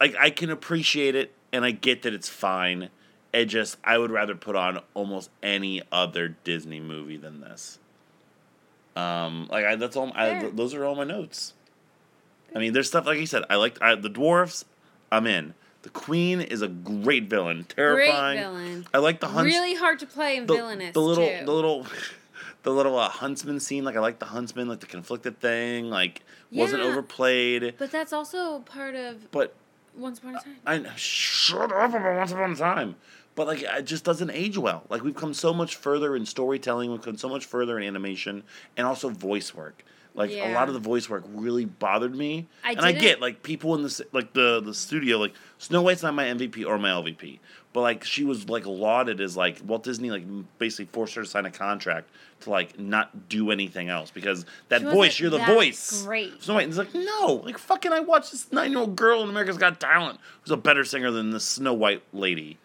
[0.01, 2.89] Like, I can appreciate it, and I get that it's fine.
[3.31, 7.79] It just, I would rather put on almost any other Disney movie than this.
[8.95, 10.12] Um, like I, that's all.
[10.13, 11.53] I, those are all my notes.
[12.55, 13.43] I mean, there's stuff like you said.
[13.49, 14.65] I like I, the dwarfs.
[15.11, 15.53] I'm in.
[15.83, 18.37] The queen is a great villain, terrifying.
[18.37, 18.87] Great villain.
[18.93, 21.45] I like the hunts Really hard to play and the, villainous the little too.
[21.45, 21.87] the little
[22.63, 26.21] the little uh, huntsman scene like i like the huntsman like the conflicted thing like
[26.49, 29.53] wasn't overplayed but that's also part of but
[29.97, 30.55] Once Upon a Time.
[30.65, 32.95] i know- shut up about once upon a time
[33.35, 36.89] but like it just doesn't age well like we've come so much further in storytelling
[36.89, 38.43] we've come so much further in animation
[38.77, 39.83] and also voice work
[40.15, 43.43] like a lot of the voice work really bothered me I and i get like
[43.43, 46.89] people in the like the the studio like snow white's not my mvp or my
[46.89, 47.39] lvp
[47.73, 50.23] but like she was like lauded as like Walt Disney like
[50.60, 52.10] basically forced her to sign a contract
[52.41, 56.04] to like not do anything else because that She voice you're the voice.
[56.04, 56.41] great.
[56.41, 59.58] Snow White like no like fucking I watched this nine year old girl in America's
[59.58, 62.60] Got Talent who's a better singer than the Snow White lady.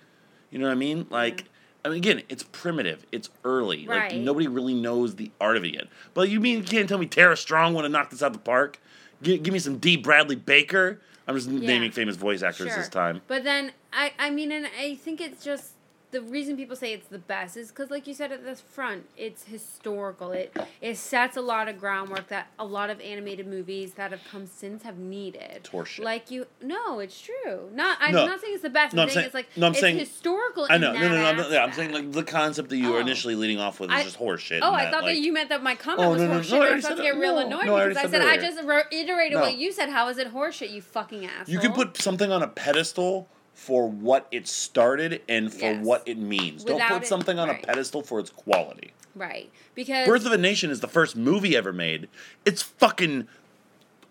[0.51, 1.07] You know what I mean?
[1.11, 1.45] Like.
[1.89, 3.07] I mean, again, it's primitive.
[3.11, 3.87] It's early.
[3.87, 4.17] Like Right.
[4.17, 5.89] nobody really knows the art of it yet.
[6.15, 8.39] But you mean you can't tell me Tara Strong want to knock this out the
[8.39, 8.79] park?
[9.23, 11.01] Give, give me some Dee Bradley Baker.
[11.27, 13.23] I'm just naming famous voice actors this time.
[13.27, 15.73] But then I I mean and I think it's just
[16.11, 19.05] the reason people say it's the best is because like you said at the front
[19.17, 23.93] it's historical it it sets a lot of groundwork that a lot of animated movies
[23.95, 26.03] that have come since have needed horseshit.
[26.03, 28.27] like you no it's true not I'm No.
[28.27, 29.99] not saying it's the best No, I'm I'm saying it's like no, I'm it's saying-
[29.99, 30.93] historical I know.
[30.93, 31.45] No, that no, no.
[31.45, 33.01] I'm, yeah, I'm saying like the concept that you were Oh.
[33.01, 34.61] initially leading off with is just horseshit.
[34.63, 36.51] Oh, I thought like, that you meant that my comment Oh, was no, no, horseshit.
[36.53, 38.29] no, I I was about to get real No, annoyed no, because I said that
[38.29, 39.41] I just reiterated No.
[39.43, 39.89] what you said.
[39.91, 40.71] How is it horseshit?
[40.71, 41.53] You fucking asshole.
[41.53, 45.85] You can put something on a pedestal for what it started and for Yes.
[45.85, 46.63] what it means.
[46.63, 47.61] Don't Without put it- something on right.
[47.63, 48.93] a pedestal for its quality.
[49.17, 52.09] right because Birth of a Nation is the first movie ever made.
[52.45, 53.27] It's fucking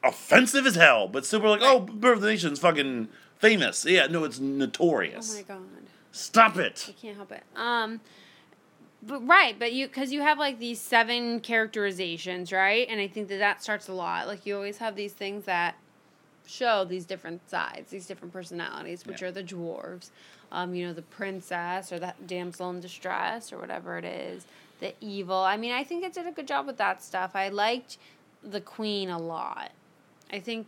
[0.04, 3.08] offensive as hell, but still we're like, oh, Birth of a Nation is fucking
[3.40, 3.86] famous.
[3.86, 5.34] Yeah, no, it's notorious.
[5.34, 5.62] oh my god.
[6.12, 6.86] Stop it.
[6.90, 7.44] I can't help it.
[7.56, 8.02] Um,
[9.04, 12.86] But right, but you because you have like these seven characterizations, right?
[12.90, 14.28] And I think that that starts a lot.
[14.28, 15.76] Like you always have these things that
[16.48, 19.28] show these different sides, these different personalities, which Yeah.
[19.28, 20.10] are the dwarves.
[20.52, 24.46] Um, you know, the princess or the damsel in distress or whatever it is.
[24.80, 25.36] The evil.
[25.36, 27.36] I mean, I think it did a good job with that stuff.
[27.36, 27.98] I liked
[28.44, 29.72] the queen a lot.
[30.32, 30.68] I think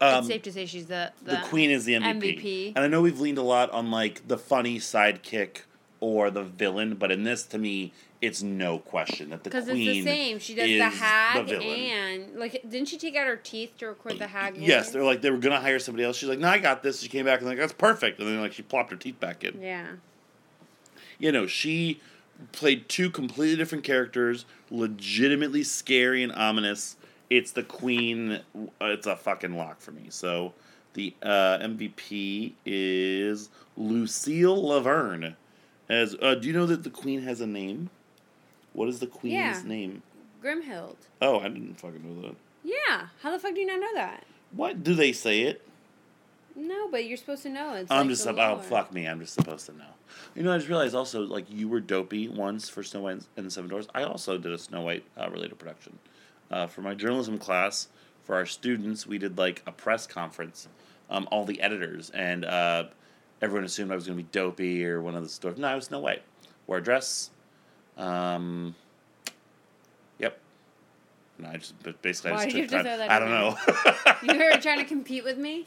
[0.00, 2.36] Um, it's safe to say she's the the queen is the MVP.
[2.38, 2.72] MVP.
[2.76, 5.62] And I know we've leaned a lot on like the funny sidekick
[6.00, 7.92] or the villain, but in this, to me,
[8.24, 10.38] it's no question that the Because queen it's the same.
[10.38, 11.62] She does is the hag villain.
[11.68, 14.56] and like didn't she take out her teeth to record the hag?
[14.56, 16.16] Yes, they're like they were gonna hire somebody else.
[16.16, 18.40] She's like, "No, I got this." She came back and like, "That's perfect," and then
[18.40, 19.60] like she plopped her teeth back in.
[19.60, 19.86] Yeah.
[21.18, 22.00] You know, she
[22.52, 26.96] played two completely different characters, legitimately scary and ominous.
[27.30, 28.40] It's the queen.
[28.80, 30.06] uh, It's a fucking lock for me.
[30.10, 30.52] So
[30.94, 35.36] the uh, MVP is Lucille La Verne.
[35.88, 37.90] As uh, do you know that the queen has a name?
[38.74, 39.62] What is the queen's Yeah.
[39.64, 40.02] name?
[40.42, 40.96] Grimhild.
[41.22, 42.36] Oh, I didn't fucking know that.
[42.62, 43.06] Yeah.
[43.22, 44.24] How the fuck do you not know that?
[44.52, 45.62] What do they say it?
[46.56, 47.74] No, but you're supposed to know.
[47.74, 49.06] It's I'm like just the oh fuck me.
[49.06, 49.84] I'm just supposed to know.
[50.36, 53.46] You know, I just realized also like you were dopey once for Snow White and
[53.46, 53.88] the Seven Dwarfs.
[53.94, 55.98] I also did a Snow White uh, related production
[56.50, 57.88] uh, for my journalism class.
[58.22, 60.68] For our students, we did like a press conference.
[61.10, 62.84] Um, all the editors and uh,
[63.42, 65.58] everyone assumed I was going to be dopey or one of the stores.
[65.58, 66.22] No, I was Snow White.
[66.66, 67.30] Wore a dress.
[67.96, 68.74] Um,
[70.18, 70.38] yep.
[71.38, 73.30] No, I just but basically I Why just did you took have to I don't
[73.30, 73.56] know.
[74.22, 75.66] You were trying to compete with me.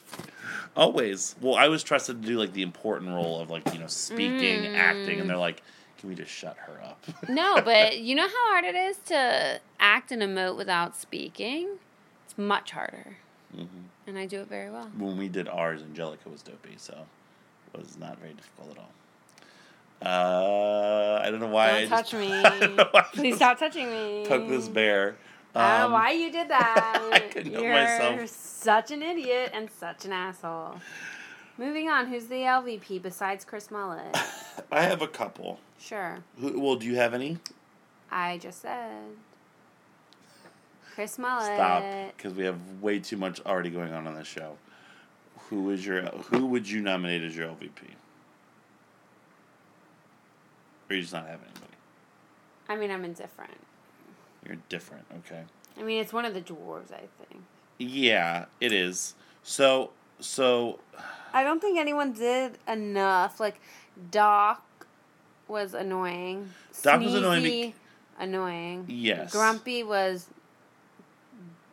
[0.76, 1.36] Always.
[1.42, 4.66] Well, I was trusted to do like the important role of like you know speaking,
[4.68, 5.62] acting, and they're like,
[5.98, 9.60] "Can we just shut her up?" No, but you know how hard it is to
[9.80, 11.78] act and emote without speaking.
[12.26, 13.18] It's much harder,
[13.56, 13.68] Mhm.
[14.06, 14.90] and I do it very well.
[14.98, 17.06] When we did ours, Angelica was dopey, so
[17.74, 18.92] it was not very difficult at all.
[20.06, 21.82] Uh, I don't know why.
[21.82, 22.32] Don't just- touch me.
[22.34, 24.26] I don't know why I Please just stop touching me.
[24.28, 25.16] Poke this bear.
[25.56, 27.10] I don't Um, know why you did that.
[27.14, 28.28] I couldn't help You're myself.
[28.30, 30.76] such an idiot and such an asshole.
[31.58, 34.16] Moving on, who's the LVP besides Chris Mullet?
[34.72, 35.60] I have a couple.
[35.80, 37.38] Sure, Who, well, do you have any?
[38.12, 38.92] I just said
[40.94, 41.56] Chris Mullet.
[41.56, 41.84] Stop,
[42.16, 44.58] because we have way too much already going on on this show.
[45.50, 46.04] Who is your?
[46.04, 47.72] Who would you nominate as your LVP?
[50.90, 51.74] Or you just not have anybody?
[52.70, 53.58] I mean, I'm indifferent.
[54.46, 55.44] You're different, okay?
[55.80, 57.44] I mean, it's one of the dwarves, I think.
[57.78, 59.16] Yeah, it is.
[59.44, 60.80] So, so
[61.34, 63.40] I don't think anyone did enough.
[63.40, 63.60] Like,
[64.12, 64.64] Doc
[65.48, 66.50] was annoying.
[66.82, 67.76] Doc was annoying Sneezy, bec-
[68.20, 68.86] annoying.
[68.88, 69.32] Yes.
[69.32, 70.28] Grumpy was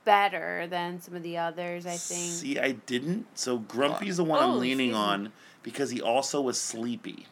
[0.04, 2.32] better than some of the others, I think.
[2.32, 3.26] see, I didn't.
[3.34, 7.26] So Grumpy's the one Oh, I'm leaning on because he also was sleepy.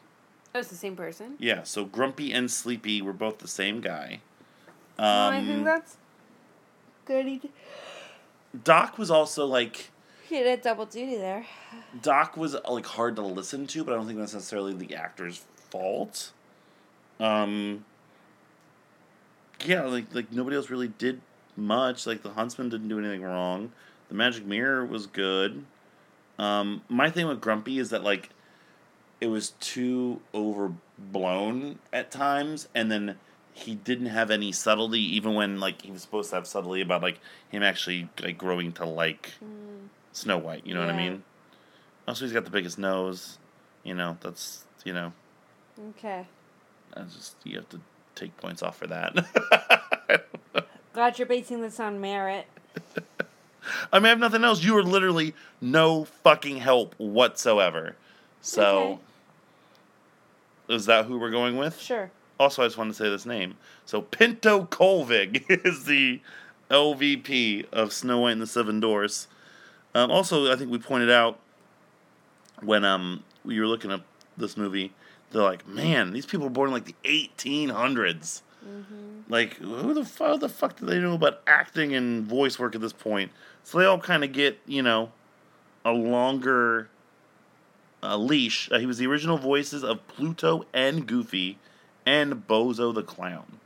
[0.54, 1.34] It was the same person.
[1.38, 4.20] Yeah, so Grumpy and Sleepy were both the same guy.
[4.98, 5.96] Um, Oh, I think that's
[7.04, 7.40] good.
[8.64, 9.90] Doc was also like
[10.28, 11.46] he did double duty there.
[12.00, 15.44] Doc was like hard to listen to, but I don't think that's necessarily the actor's
[15.70, 16.32] fault.
[17.20, 17.84] Um.
[19.64, 21.20] Yeah, like like nobody else really did
[21.56, 22.06] much.
[22.06, 23.72] Like the Huntsman didn't do anything wrong.
[24.08, 25.64] The Magic Mirror was good.
[26.38, 28.30] Um, my thing with Grumpy is that like
[29.22, 33.14] it was too overblown at times, and then
[33.52, 37.02] he didn't have any subtlety, even when like he was supposed to have subtlety about
[37.02, 39.86] like him actually like growing to like mm.
[40.10, 40.66] Snow White.
[40.66, 41.22] You know what I mean?
[42.08, 43.38] Also, he's got the biggest nose.
[43.84, 45.12] You know, that's you know,
[45.90, 46.26] Okay.
[46.96, 47.80] I just you have to
[48.16, 49.14] take points off for that.
[50.92, 52.46] Glad you're basing this on merit.
[53.92, 54.64] I mean, I have nothing else.
[54.64, 57.94] You were literally no fucking help whatsoever.
[58.40, 58.98] So,
[60.68, 61.80] is that who we're going with?
[61.80, 62.10] Sure.
[62.40, 63.56] Also, I just wanted to say this name.
[63.84, 66.20] So, Pinto Colvig is the
[66.70, 69.28] LVP of Snow White and the Seven Dwarfs.
[69.94, 71.38] Um, also, I think we pointed out
[72.62, 74.02] when um we were looking up
[74.36, 74.92] this movie,
[75.30, 78.42] they're like, man, these people were born in like the 1800s.
[79.28, 82.80] Like, who the, fu- the fuck do they know about acting and voice work at
[82.80, 83.32] this point?
[83.64, 85.10] So they all kind of get, you know,
[85.84, 86.88] a longer
[88.02, 88.70] uh, leash.
[88.70, 91.58] Uh, he was the original voices of Pluto and Goofy
[92.04, 93.58] and Bozo the Clown.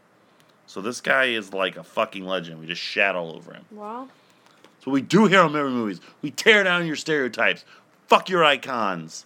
[0.66, 2.61] So this guy is like a fucking legend.
[2.61, 3.64] We just shat all over him.
[3.70, 4.09] Well,
[4.75, 6.01] That's what we do here on Memory Movies.
[6.22, 7.64] We tear down your stereotypes.
[8.09, 9.25] Fuck your icons.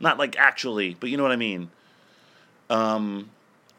[0.00, 1.70] Not like actually, but you know what I mean.
[2.70, 3.30] Um,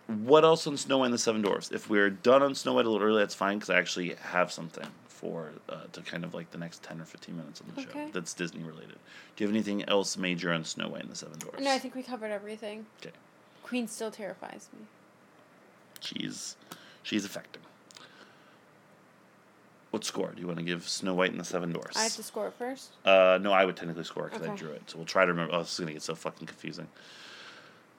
[0.08, 1.72] what else on Snow White and the Seven Dwarfs?
[1.72, 4.52] If we're done on Snow White a little early, that's fine because I actually have
[4.52, 4.88] something
[5.20, 8.06] for uh, to kind of like the next ten or fifteen minutes on the Okay.
[8.06, 8.96] show that's Disney related.
[9.36, 11.62] Do you have anything else major on Snow White and the Seven Dwarfs?
[11.62, 12.86] no, I think we covered everything.
[13.02, 13.12] Okay.
[13.64, 14.86] Queen still terrifies me.
[16.00, 16.56] She's
[17.04, 17.62] she's affecting.
[19.92, 21.98] What score do you want to give Snow White and the Seven Dwarfs?
[21.98, 22.92] I have to score it first.
[23.04, 24.84] Uh, no, I would technically score because I drew it.
[24.88, 25.54] So we'll try to remember.
[25.54, 26.88] Oh, this is gonna get so fucking confusing.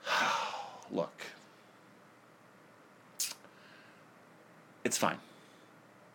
[0.91, 1.23] Look,
[4.85, 5.19] it's fine.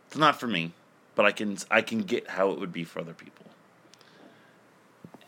[0.07, 0.71] It's not for me,
[1.15, 3.45] but I can I can get how it would be for other people.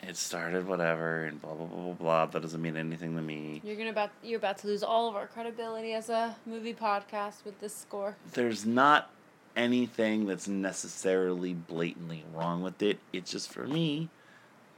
[0.04, 2.26] It started whatever and blah blah blah blah blah.
[2.28, 3.62] That doesn't mean anything to me.
[3.63, 7.43] You're gonna about you're about to lose all of our credibility as a movie podcast
[7.43, 8.15] with this score.
[8.34, 9.10] There's not
[9.56, 13.00] anything that's necessarily blatantly wrong with it.
[13.12, 14.10] It's just for me,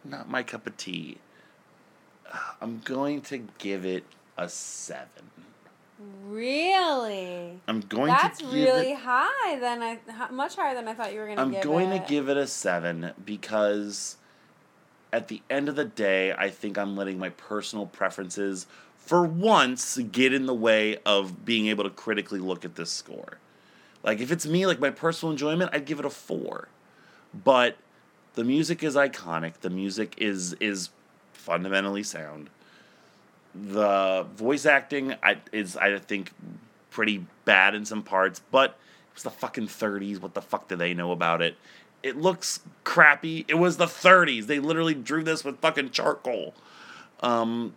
[0.04, 1.18] not my cup of tea.
[2.62, 4.06] I'm going to give it
[4.38, 5.26] a seven.
[6.00, 7.60] Really?
[7.68, 9.00] I'm going That's to give really it.
[9.00, 10.00] high than I
[10.32, 11.42] much higher than I thought you were gonna give it.
[11.42, 12.00] I'm give going it.
[12.00, 14.16] to give it a seven because
[15.12, 19.98] at the end of the day, I think I'm letting my personal preferences, for once,
[19.98, 23.40] get in the way of being able to critically look at this score.
[24.04, 26.70] Like, if it's me, like my personal enjoyment, I'd give it a four.
[27.34, 27.76] But
[28.36, 29.56] the music is iconic.
[29.62, 30.90] The music is is
[31.34, 32.50] fundamentally sound.
[33.56, 36.32] The voice acting I, is, I think,
[36.92, 40.22] pretty bad in some parts, but it was the fucking 30s.
[40.22, 41.56] What the fuck do they know about it?
[42.02, 43.46] It looks crappy.
[43.48, 44.46] It was the 30s.
[44.46, 46.54] They literally drew this with fucking charcoal.
[47.22, 47.74] Um,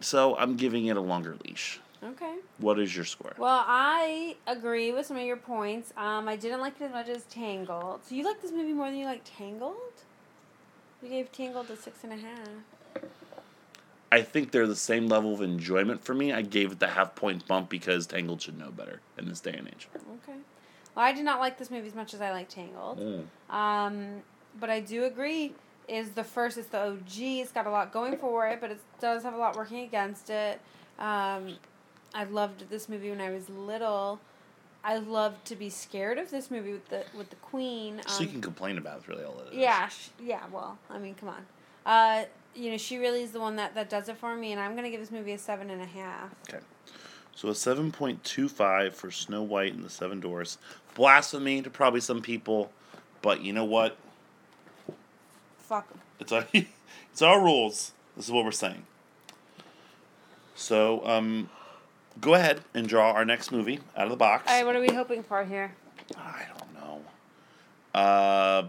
[0.00, 1.80] so I'm giving it a longer leash.
[2.02, 2.36] Okay.
[2.58, 3.32] What is your score?
[3.38, 5.92] Well, I agree with some of your points.
[5.96, 8.04] Um, I didn't like it as much as Tangled.
[8.04, 9.74] So you like this movie more than you like Tangled?
[11.02, 13.02] You gave Tangled a six and a half.
[14.12, 16.32] I think they're the same level of enjoyment for me.
[16.32, 19.52] I gave it the half point bump because Tangled should know better in this day
[19.52, 19.88] and age.
[19.96, 20.38] Okay.
[20.94, 22.98] Well, I did not like this movie as much as I like Tangled.
[23.00, 23.54] Mm.
[23.54, 24.22] Um,
[24.58, 25.52] but I do agree.
[25.88, 26.56] Is the first?
[26.58, 27.18] It's the OG.
[27.18, 30.30] It's got a lot going for it, but it does have a lot working against
[30.30, 30.60] it.
[30.98, 31.56] Um,
[32.14, 34.20] I loved this movie when I was little.
[34.82, 38.00] I loved to be scared of this movie with the with the Queen.
[38.06, 39.58] So you Um, can complain about it, really all it is.
[39.58, 40.42] Yeah, sh- yeah.
[40.50, 41.46] Well, I mean, come on.
[41.84, 42.24] Uh,
[42.56, 44.74] you know, she really is the one that that does it for me, and I'm
[44.74, 46.30] gonna give this movie a seven and a half.
[46.48, 46.62] Okay.
[47.36, 50.56] So a 7.25 for Snow White and the Seven Dwarfs.
[50.94, 52.72] Blasphemy to probably some people,
[53.20, 53.98] but you know what?
[55.58, 56.00] Fuck 'em.
[56.18, 57.92] It's our, it's our rules.
[58.16, 58.86] This is what we're saying.
[60.54, 61.50] So, um,
[62.22, 64.44] go ahead and draw our next movie out of the box.
[64.48, 65.74] All right, what are we hoping for here?
[66.16, 67.02] I don't know.
[67.94, 68.68] Uh,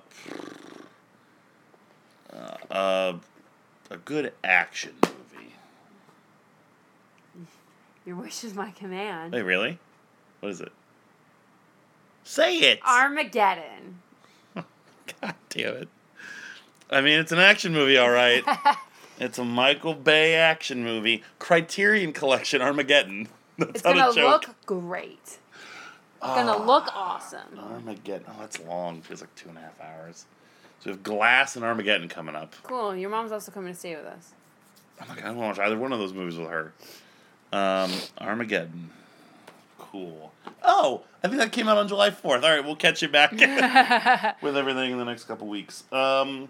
[2.33, 3.13] uh, uh,
[3.89, 5.53] a good action movie.
[8.05, 9.33] Your wish is my command.
[9.33, 9.79] Wait, really?
[10.39, 10.71] What is it?
[12.23, 12.79] Say it.
[12.85, 13.99] Armageddon.
[14.55, 15.89] God damn it.
[16.89, 18.43] I mean, it's an action movie, all right.
[19.19, 21.23] it's a Michael Bay action movie.
[21.39, 23.27] Criterion Collection Armageddon.
[23.57, 25.19] That's It's gonna look great.
[25.23, 25.39] It's
[26.21, 27.59] gonna ah, look awesome.
[27.59, 28.25] Armageddon.
[28.27, 29.01] Oh, that's long.
[29.01, 30.25] Feels like two and a half hours.
[30.87, 32.55] So we have Glass and Armageddon coming up.
[32.63, 32.95] Cool.
[32.95, 34.31] Your mom's also coming to stay with us.
[35.01, 36.71] I'm like, I don't want to watch either one of those movies with her.
[37.51, 38.89] Um, Armageddon.
[39.77, 40.31] Cool.
[40.63, 42.23] Oh, I think that came out on July 4th.
[42.43, 43.31] All right, we'll catch you back
[44.41, 45.83] with everything in the next couple weeks.
[45.91, 46.47] Um,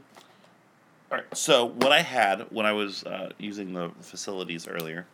[1.12, 5.08] all right, so what I had when I was uh, using the facilities earlier,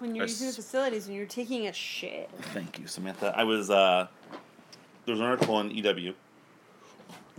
[0.00, 2.28] When you're using the facilities and you're taking a shit.
[2.52, 3.32] thank you, Samantha.
[3.36, 4.08] I was, uh,
[5.06, 6.14] there was an article on EW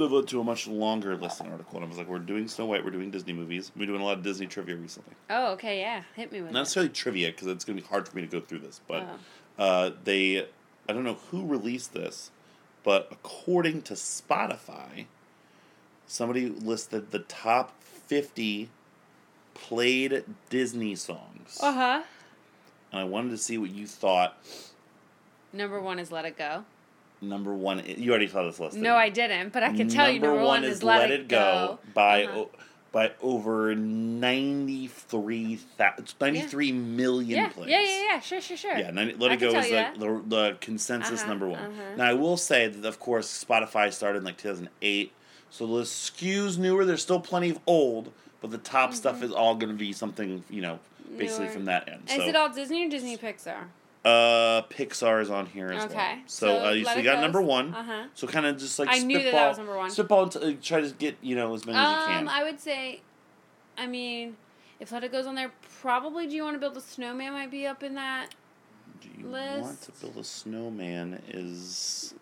[0.08, 2.84] led to a much longer listing article, and I was like, we're doing Snow White,
[2.86, 5.14] we're doing Disney movies, we're doing a lot of Disney trivia recently.
[5.30, 6.04] Oh, okay, yeah.
[6.16, 6.54] Hit me with it.
[6.54, 8.82] not necessarily trivia because it's going to be hard for me to go through this
[8.88, 9.04] but
[9.60, 9.64] Oh.
[9.64, 10.40] uh, they
[10.88, 12.32] i don't know who released this
[12.84, 15.06] but according to spotify
[16.08, 18.70] somebody listed the top 50
[19.54, 22.04] played disney songs Uh huh.
[22.92, 24.38] and i wanted to see what you thought
[25.52, 26.64] Number one is Let It Go.
[27.22, 30.20] Number one you already saw this list No, I didn't, but I can tell you
[30.20, 31.80] number one is Let, It Go.
[31.94, 32.40] by Uh-huh.
[32.40, 32.50] o-
[32.92, 35.60] by over 93
[36.20, 38.20] 93 million Yeah, plays yeah, yeah, yeah.
[38.20, 38.78] Sure, sure, sure.
[38.78, 41.60] Yeah, 90, Let I It Go is like the, the consensus Uh-huh, number one.
[41.60, 41.96] uh-huh.
[41.98, 45.12] Now, I will say that, of course, Spotify started in like 2008,
[45.52, 46.86] so the skews newer.
[46.86, 48.12] There's still plenty of old,
[48.42, 50.80] but the top stuff is all going to be something, you know,
[51.18, 51.44] basically Mm-hmm.
[51.44, 51.52] Newer.
[51.54, 52.04] from that end.
[52.10, 53.66] Is it all Disney or Disney Pixar?
[54.06, 55.92] Uh, Pixar is on here as well.
[55.92, 57.22] Okay, So, so uh, you, so you got Go's.
[57.22, 57.74] number one.
[57.74, 58.04] Uh-huh.
[58.14, 59.90] So kind of just like I knew that that was number one.
[59.90, 62.22] spitball, and t- try to get you know as many as you can.
[62.24, 63.02] Um, I would say,
[63.78, 64.38] I mean,
[64.80, 67.52] if Let It Go's on there, probably Do You Want to Build a Snowman might
[67.52, 68.30] be up in that.
[69.02, 71.22] Do you want to build a snowman?
[71.30, 72.14] Is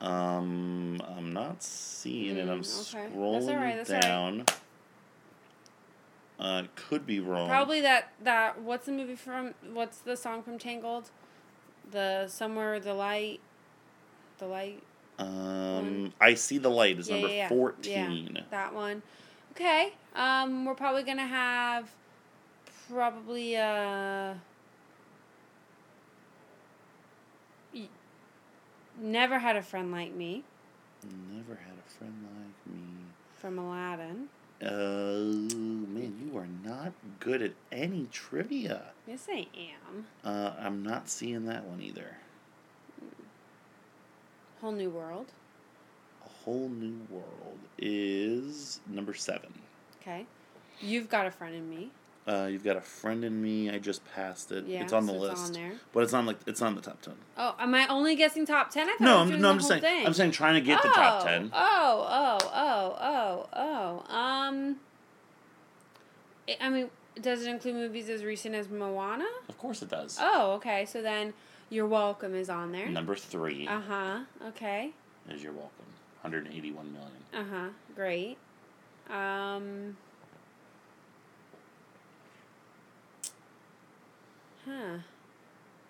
[0.00, 2.48] um, I'm not seeing it.
[2.48, 3.14] I'm Mm, okay.
[3.14, 4.52] Scrolling alright, that's alright.
[6.42, 7.48] Uh, could be wrong.
[7.48, 9.54] Probably that that what's the movie from?
[9.72, 11.10] What's the song from Tangled?
[11.88, 13.38] The somewhere the light,
[14.38, 14.82] the light.
[15.20, 17.48] Um, I see the light is Yeah, number yeah.
[17.48, 18.32] fourteen.
[18.34, 19.02] Yeah, that one.
[19.52, 19.92] Okay.
[20.16, 21.88] Um, we're probably gonna have
[22.90, 24.34] probably uh.
[29.00, 30.44] Never had a friend like me
[31.02, 32.82] Never had a friend like me.
[33.36, 34.28] from Aladdin.
[34.64, 34.68] Uh,
[35.88, 38.82] man, you are not good at any trivia.
[39.06, 40.06] Yes, I am.
[40.24, 42.16] Uh, I'm not seeing that one either.
[44.60, 45.26] Whole New World.
[46.24, 49.52] A whole new world is number seven.
[50.00, 50.26] Okay.
[50.80, 51.90] You've got a friend in me.
[52.26, 53.68] Uh, you've got a friend in me.
[53.68, 54.64] I just passed it.
[54.66, 55.72] Yeah, it's on the so list, it's on there.
[55.92, 57.14] but it's on like it's on the top ten.
[57.36, 58.88] Oh, am I only guessing top ten?
[58.88, 59.80] I thought No, I I'm, no, I'm just saying.
[59.82, 60.06] thing.
[60.06, 61.50] I'm saying trying to get the top ten.
[61.52, 64.14] Oh, oh, oh, oh, oh.
[64.14, 64.76] Um,
[66.48, 69.26] I- I mean, does it include movies as recent as Moana?
[69.48, 70.16] Of course it does.
[70.20, 70.84] Oh, okay.
[70.86, 71.34] So then,
[71.70, 72.88] You're Welcome is on there.
[72.88, 74.20] Number three Uh huh.
[74.48, 74.92] Okay.
[75.28, 75.70] is You're Welcome.
[76.22, 77.10] 181 million.
[77.34, 77.68] Uh huh.
[77.96, 78.38] Great.
[79.10, 79.96] Um.
[84.64, 84.98] Huh.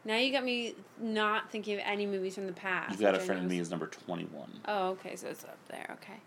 [0.05, 2.91] Now you got me not thinking of any movies from the past.
[2.93, 4.49] You've got a friend of me is- number 21.
[4.67, 5.97] Oh, okay, so it's up there.
[6.03, 6.19] Okay.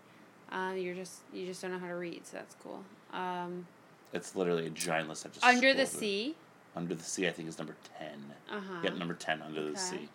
[0.50, 2.82] Uh, you're just you just don't know how to read, so that's cool.
[3.12, 3.66] Um,
[4.12, 5.26] It's literally a giant list.
[5.26, 6.06] I just Under the scrolled it.
[6.06, 6.34] Sea.
[6.76, 8.08] Under the Sea, I think is number 10.
[8.50, 8.80] Uh huh.
[8.84, 9.78] Yeah, number 10, Under the Okay.
[9.78, 10.08] Sea.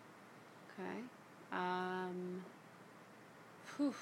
[0.80, 0.98] Okay.
[1.52, 2.42] Um.
[3.76, 3.94] Whew.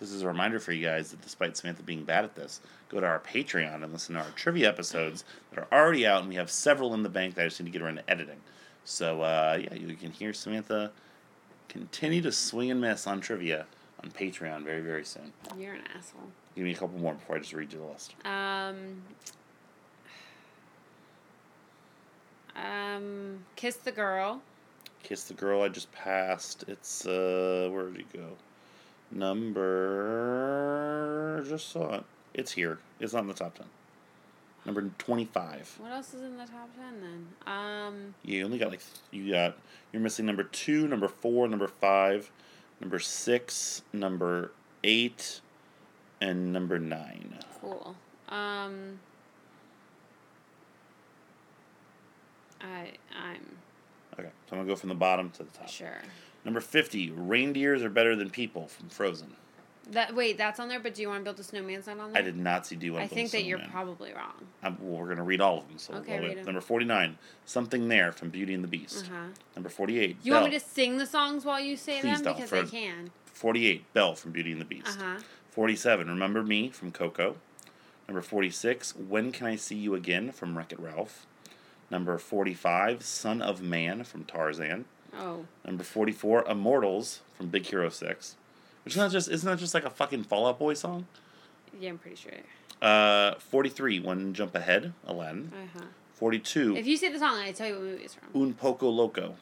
[0.00, 3.00] This is a reminder for you guys that despite Samantha being bad at this, go
[3.00, 6.36] to our Patreon and listen to our trivia episodes that are already out, and we
[6.36, 8.40] have several in the bank that I just need to get around to editing.
[8.84, 10.90] So, uh, yeah, you can hear Samantha
[11.68, 13.66] continue to swing and miss on trivia
[14.02, 15.32] on Patreon very, very soon.
[15.58, 16.22] You're an asshole.
[16.56, 18.14] Give me a couple more before I just read you the list.
[18.24, 19.02] Um.
[22.56, 23.44] Um.
[23.54, 24.40] Kiss the girl.
[25.02, 26.64] Kiss the Girl I just passed.
[26.68, 28.36] It's, uh, where did it go?
[30.10, 31.44] Number.
[31.48, 32.04] Just saw it.
[32.34, 32.78] It's here.
[33.00, 33.66] It's on the top 10.
[34.66, 35.76] Number 25.
[35.80, 37.28] What else is in the top ten then?
[37.52, 38.14] Um.
[38.22, 39.56] You only got like you got
[39.90, 42.30] you're missing number two, number four, number five,
[42.78, 44.52] number six, number
[44.84, 45.40] eight,
[46.20, 47.38] and number nine.
[47.62, 47.96] Cool.
[48.28, 49.00] Um.
[52.60, 53.56] I I'm
[54.18, 55.70] Okay, so I'm gonna go from the bottom to the top.
[55.70, 56.02] sure.
[56.44, 59.34] Number fifty, reindeers are better than people from Frozen.
[59.90, 60.78] That wait, that's on there.
[60.80, 62.22] But do you want to build a snowman's not on there?
[62.22, 63.02] I did not see Do One.
[63.02, 64.34] I think that you're probably wrong.
[64.62, 65.78] I'm, well, we're gonna read all of them.
[65.78, 66.44] So Okay, we'll read with 'em.
[66.46, 69.06] number forty-nine, something there from Beauty and the Beast.
[69.06, 69.26] Uh huh.
[69.56, 70.42] Number forty-eight, You Belle.
[70.42, 73.10] want me to sing the songs while you say Please them don't, because I can.
[73.26, 74.98] Forty-eight, Belle from Beauty and the Beast.
[74.98, 75.20] Uh huh.
[75.50, 77.36] 47, Remember Me from Coco.
[78.06, 81.26] Number 46, When Can I See You Again from Wreck It Ralph.
[81.90, 84.84] Number 45, Son of Man from Tarzan.
[85.18, 88.36] Oh, Number 44, Immortals from Big Hero 6.
[88.84, 91.06] Which is not just isn't that just like a fucking Fall Out Boy song?
[91.80, 92.32] yeah, I'm pretty sure.
[92.82, 95.52] Uh 43, One Jump Ahead, Aladdin.
[95.54, 95.84] Uh huh.
[96.14, 98.28] 42, If you say the song, I tell you what movie it's from.
[98.42, 99.36] Un Poco Loco.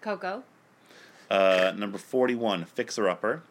[0.00, 0.42] Coco
[1.30, 3.42] Uh, number 41, Fixer Upper.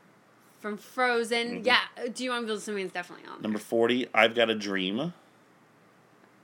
[0.60, 1.62] from Frozen.
[1.64, 1.66] Mhm.
[1.66, 1.80] Yeah.
[2.14, 3.34] Do you want to build something that's definitely on?
[3.36, 3.42] there.
[3.44, 5.14] Number 40, I've Got a Dream.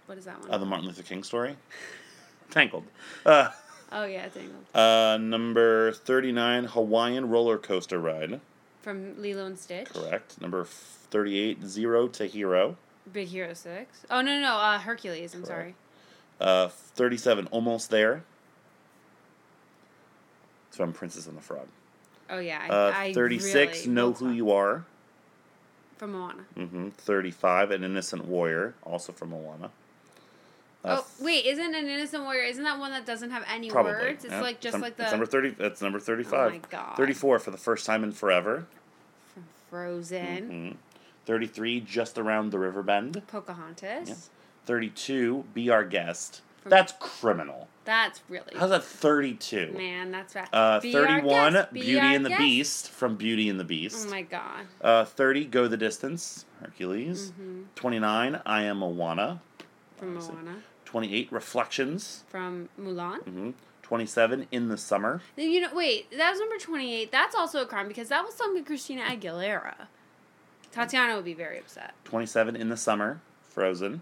[0.08, 0.50] What is that one?
[0.50, 1.56] Uh, the Martin Luther King story.
[2.50, 2.86] Tangled.
[3.26, 3.50] Uh,
[3.92, 4.66] oh yeah, Tangled.
[4.76, 8.40] Uh, number 39, Hawaiian Roller Coaster Ride.
[8.82, 9.90] From Lilo and Stitch.
[9.90, 10.40] Correct.
[10.42, 12.78] Number f- 38, Zero to Hero.
[13.12, 14.06] Big Hero Six.
[14.12, 14.54] Oh no no no.
[14.56, 15.34] Uh, Hercules.
[15.34, 15.76] I'm sorry.
[16.40, 18.24] Uh, 37, Almost There.
[20.68, 21.68] It's from Princess and the Frog.
[22.30, 22.60] Oh yeah.
[22.64, 24.86] I, Uh, I 36, really Know Who You Are.
[25.98, 26.44] From Moana.
[26.56, 29.72] hmm 35, An Innocent Warrior, also from Moana.
[30.88, 32.44] Uh, oh wait, isn't an innocent warrior?
[32.44, 33.92] Isn't that one that doesn't have any Probably.
[33.94, 34.24] words?
[34.26, 34.42] It's yeah.
[34.42, 35.50] like just Some- like the It's number 30.
[35.52, 36.34] That's number 35.
[36.34, 36.96] Oh my God.
[36.98, 38.66] 34, For the First Time in Forever.
[39.34, 40.50] from Frozen.
[40.50, 40.76] hmm
[41.26, 43.22] 33, Just Around the River Bend.
[43.28, 44.08] Pocahontas.
[44.10, 44.16] Yeah.
[44.66, 46.42] 32, Be Our Guest.
[46.62, 47.68] From- That's criminal.
[47.84, 49.74] That's really How's that 32?
[49.78, 50.12] man.
[50.12, 50.36] That's.
[50.36, 52.40] Uh, Be our 31, guest, be Beauty and the guest.
[52.42, 54.08] Beast from Beauty and the Beast.
[54.08, 54.68] Oh my god.
[54.82, 57.32] uh, 30, Go the Distance, Hercules.
[57.32, 59.42] hmm 29, I Am Moana.
[59.98, 60.16] From.
[60.16, 60.56] Moana.
[60.92, 62.24] 28, Reflections.
[62.30, 63.22] From Mulan.
[63.24, 63.52] hmm
[63.84, 65.22] 27, In the Summer.
[65.38, 67.10] You know, wait, that was number 28.
[67.12, 69.76] That's also a crime because that was sung by Christina Aguilera.
[70.74, 71.94] Tatiana would be very upset.
[72.04, 74.02] 27, In the Summer, Frozen.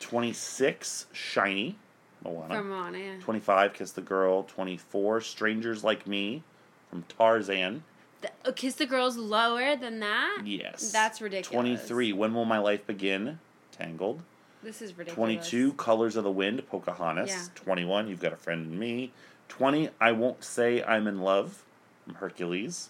[0.00, 1.76] 26, Shiny,
[2.24, 2.54] Moana.
[2.56, 3.14] From Moana, yeah.
[3.20, 4.42] 25, Kiss the Girl.
[4.44, 6.42] 24, Strangers Like Me
[6.90, 7.84] from Tarzan.
[8.22, 10.42] th- uh, Kiss the Girl's lower than that?
[10.44, 10.90] Yes.
[10.90, 11.48] That's ridiculous.
[11.52, 13.38] 23, When Will My Life Begin?
[13.72, 14.22] Tangled.
[14.64, 15.14] This is ridiculous.
[15.16, 17.28] 22, Colors of the Wind, Pocahontas.
[17.28, 17.44] Yeah.
[17.54, 19.12] 21, You've Got a Friend in Me.
[19.48, 21.62] 20, I Won't Say I'm in Love,
[22.04, 22.88] from Hercules.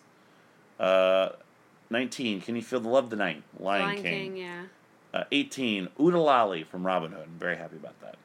[0.78, 1.30] Uh,
[1.90, 3.42] 19, Can You Feel the Love Tonight?
[3.58, 4.02] Lion, Lion King.
[4.04, 4.62] King, yeah.
[5.12, 7.24] Uh, 18, Oo-De-Lally from Robin Hood.
[7.24, 8.16] I'm very happy about that.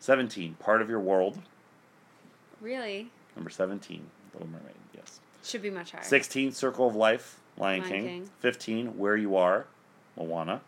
[0.00, 1.38] 17, Part of Your World.
[2.60, 3.10] Really?
[3.36, 4.02] Number 17,
[4.32, 5.20] Little Mermaid, yes.
[5.42, 6.02] Should be much higher.
[6.02, 8.04] 16, Circle of Life, Lion, Lion King.
[8.04, 8.30] King.
[8.40, 9.66] 15, Where You Are,
[10.16, 10.62] Moana.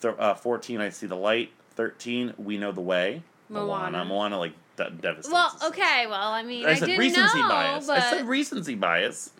[0.00, 1.50] Th- uh, 14, I See the Light.
[1.76, 3.66] 13, We Know the Way, Moana.
[3.98, 4.04] Moana.
[4.04, 5.32] Moana, like, de- devastates.
[5.32, 5.64] Well, us.
[5.64, 6.06] okay.
[6.06, 7.86] Well, I mean, I I, said didn't recency know, bias.
[7.86, 9.30] but I said recency bias.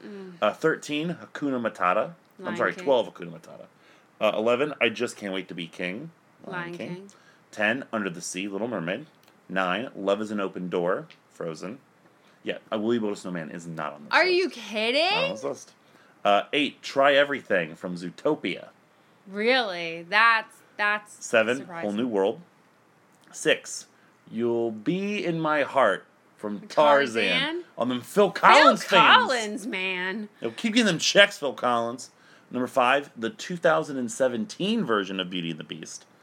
[0.41, 2.13] Uh, 13, Hakuna Matata.
[2.45, 2.85] I'm sorry, King.
[2.85, 3.65] 12, Hakuna Matata.
[4.21, 6.11] Uh, 11, I Just Can't Wait to Be King.
[6.47, 7.09] Lion King.
[7.53, 9.07] 10, Under the Sea, Little Mermaid.
[9.49, 11.79] 9, Love is an Open Door, Frozen.
[12.43, 14.35] Yeah, uh, Will You Build a Snowman is not on this Are list.
[14.35, 15.31] you Not on kidding?
[15.33, 15.73] this list.
[16.25, 18.69] Uh, 8, Try Everything from Zootopia.
[19.29, 20.07] Really?
[20.09, 21.91] That's that's Seven, surprising.
[21.91, 22.41] Whole New World.
[23.33, 23.87] Six,
[24.31, 26.05] You'll Be in My Heart
[26.37, 27.29] from Tarzan?
[27.31, 27.65] Tarzan.
[27.77, 29.03] On them Phil Phil Collins things.
[29.03, 30.29] Collins, man.
[30.41, 32.11] Yo, keep getting them checks, Phil Collins.
[32.51, 36.05] Number five, the 2017 version of Beauty and the Beast.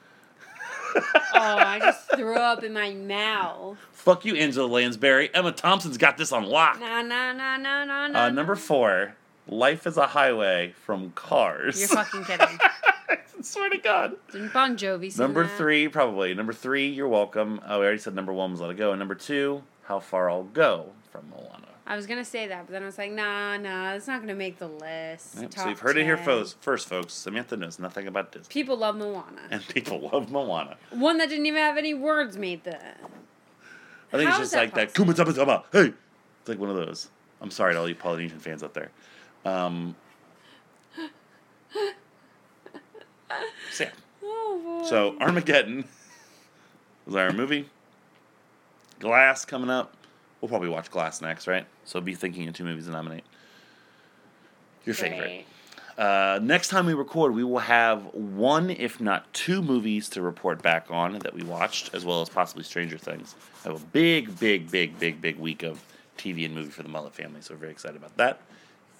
[1.35, 3.77] Oh, I just threw up in my mouth.
[3.91, 5.29] Fuck you, Angela Lansbury.
[5.31, 6.79] Emma Thompson's got this on lock.
[6.79, 8.23] Nah, nah, nah, nah, nah, nah.
[8.23, 9.13] Uh, number four,
[9.49, 11.79] Life is a Highway from Cars.
[11.79, 12.59] You're fucking kidding.
[13.09, 14.15] I swear to God.
[14.31, 15.57] Didn't Bon Jovi sing Number that?
[15.57, 16.33] three, probably.
[16.33, 17.61] Number three, You're Welcome.
[17.65, 18.91] Oh, we already said number one was Let It Go.
[18.91, 21.63] And number two, How Far I'll Go from Moana.
[21.89, 24.35] I was gonna say that, but then I was like, nah, nah, it's not gonna
[24.35, 25.37] make the list.
[25.39, 26.25] Yep, so you've heard it here 10.
[26.25, 27.13] first, first, folks.
[27.13, 28.49] Samantha knows nothing about Disney.
[28.51, 29.43] People love Moana.
[29.49, 30.75] And people love Moana.
[30.91, 32.75] One that didn't even have any words made the.
[32.75, 34.93] I think How it's just that like that.
[34.93, 35.13] possible?
[35.13, 35.63] Kuma tama tama.
[35.71, 35.93] Hey,
[36.41, 37.07] it's like one of those.
[37.39, 38.91] I'm sorry to all you Polynesian fans out there.
[39.47, 39.95] Um,
[43.71, 43.89] so, yeah.
[44.23, 45.85] Oh so Armageddon
[47.05, 47.69] was our movie.
[48.99, 49.93] Glass coming up.
[50.41, 51.65] We'll probably watch Glass next, right?
[51.85, 53.23] So be thinking of two movies to nominate.
[54.85, 55.45] Your favorite.
[55.97, 60.61] Uh, next time we record, we will have one, if not two, movies to report
[60.61, 63.35] back on that we watched, as well as possibly Stranger Things.
[63.65, 65.83] I have a big, big, big, big, big week of
[66.17, 68.41] TV and movie for the Mullet family, so we're very excited about that.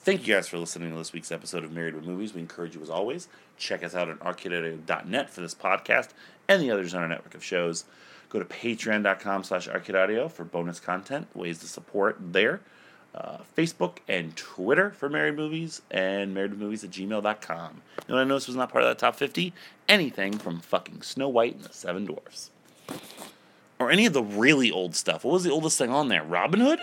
[0.08, 2.34] Thank you guys for listening to this week's episode of Married with Movies.
[2.34, 3.28] We encourage you, as always,
[3.58, 6.12] check us out at arcadeaudio.net for this podcast
[6.48, 7.84] and the others on our network of shows.
[8.30, 12.62] Go to patreon.com slash arcadeaudio for bonus content, ways to support there
[13.16, 17.82] uh, Facebook and Twitter for Married Movies, and marriedmovies at gmail.com.
[17.98, 19.54] You know what I noticed was not part of that top 50?
[19.90, 22.52] Anything from fucking Snow White and the Seven Dwarfs.
[23.78, 25.26] Or any of the really old stuff.
[25.26, 26.24] What was the oldest thing on there?
[26.24, 26.80] Robin Hood?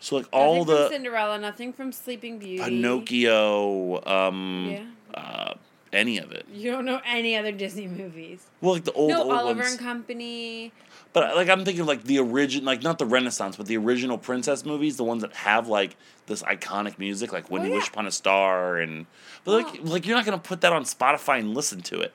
[0.00, 2.62] So, like, all the from Cinderella, nothing from Sleeping Beauty.
[2.62, 4.84] Pinocchio, um, Yeah.
[5.14, 5.54] uh,
[5.92, 6.46] any of it.
[6.52, 8.46] You don't know any other Disney movies.
[8.60, 9.72] Well, like the old, no, old Oliver ones.
[9.72, 10.72] and Company.
[11.12, 14.16] But like I'm thinking of like the original, like not the Renaissance, but the original
[14.16, 15.96] princess movies, the ones that have like
[16.26, 17.76] this iconic music, like When Oh, You yeah.
[17.78, 19.06] Wish Upon a Star, and
[19.44, 19.90] but like Oh.
[19.90, 22.12] like you're not gonna put that on Spotify and listen to it.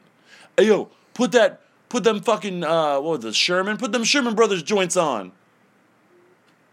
[0.58, 1.60] Hey yo, put that,
[1.90, 3.76] put them fucking uh, what was it, Sherman?
[3.76, 5.34] Put them Sherman Brothers joints on.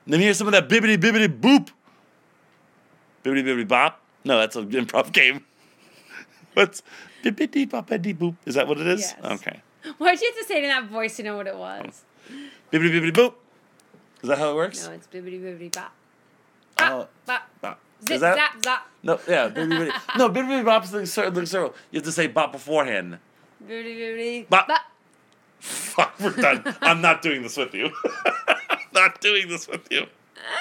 [0.06, 1.68] Let me hear some of that bibbity bibbity boop.
[3.24, 4.00] Bibbity bibbity bop.
[4.24, 5.44] No, that's an improv game.
[6.54, 6.82] What's
[7.24, 8.36] bibbity boppity boop?
[8.44, 9.00] Is that what it is?
[9.22, 9.32] Yes.
[9.40, 9.60] Okay.
[9.98, 12.02] Why'd you have to say it in that voice to know what it was?
[12.72, 13.34] Bibbity bibbity boop.
[14.22, 14.86] Is that how it works?
[14.86, 15.92] No, it's bibbity bibbity bop.
[16.78, 17.42] Oh, Bop.
[17.60, 17.78] bop.
[18.08, 18.34] Zip that?
[18.34, 18.88] zap zap.
[19.02, 19.48] No, yeah.
[19.48, 19.92] Bibbity bibbity.
[20.18, 21.74] no, bibbity bibbity bop's the cir- circle.
[21.90, 23.18] You have to say bop beforehand.
[23.64, 24.66] Bibbity bibbity Bop.
[24.68, 24.80] bop.
[25.60, 26.76] Fuck, we're done.
[26.80, 27.92] I'm not doing this with you.
[28.92, 30.06] Not doing this with you.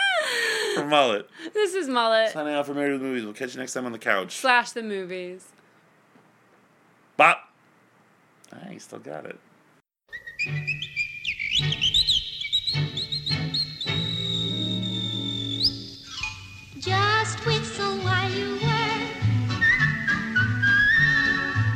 [0.75, 1.27] For Mullet.
[1.53, 3.23] This is Mullet Signing off for Married with Movies.
[3.25, 4.37] We'll catch you next time on the couch.
[4.37, 5.49] slash the movies.
[7.17, 7.39] Bop.
[8.53, 9.37] Ah, you still got it.
[16.79, 19.15] Just whistle while you work,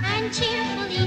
[0.03, 1.04] and cheerfully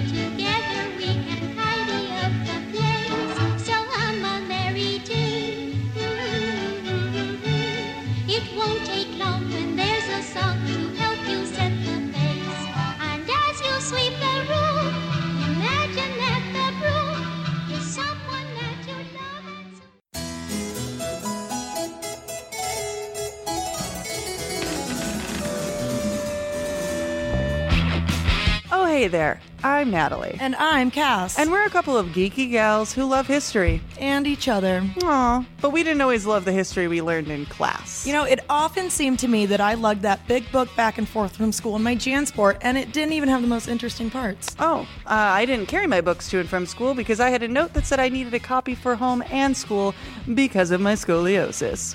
[28.98, 29.40] hey there.
[29.62, 30.36] I'm Natalie.
[30.40, 31.38] And I'm Cass.
[31.38, 33.80] And we're a couple of geeky gals who love history.
[34.00, 34.82] and each other.
[35.04, 38.04] Aw, but we didn't always love the history we learned in class.
[38.04, 41.08] You know, it often seemed to me that I lugged that big book back and
[41.08, 44.56] forth from school in my Jansport, and it didn't even have the most interesting parts.
[44.58, 47.48] Oh, uh, I didn't carry my books to and from school because I had a
[47.48, 49.94] note that said I needed a copy for home and school
[50.34, 51.94] because of my scoliosis.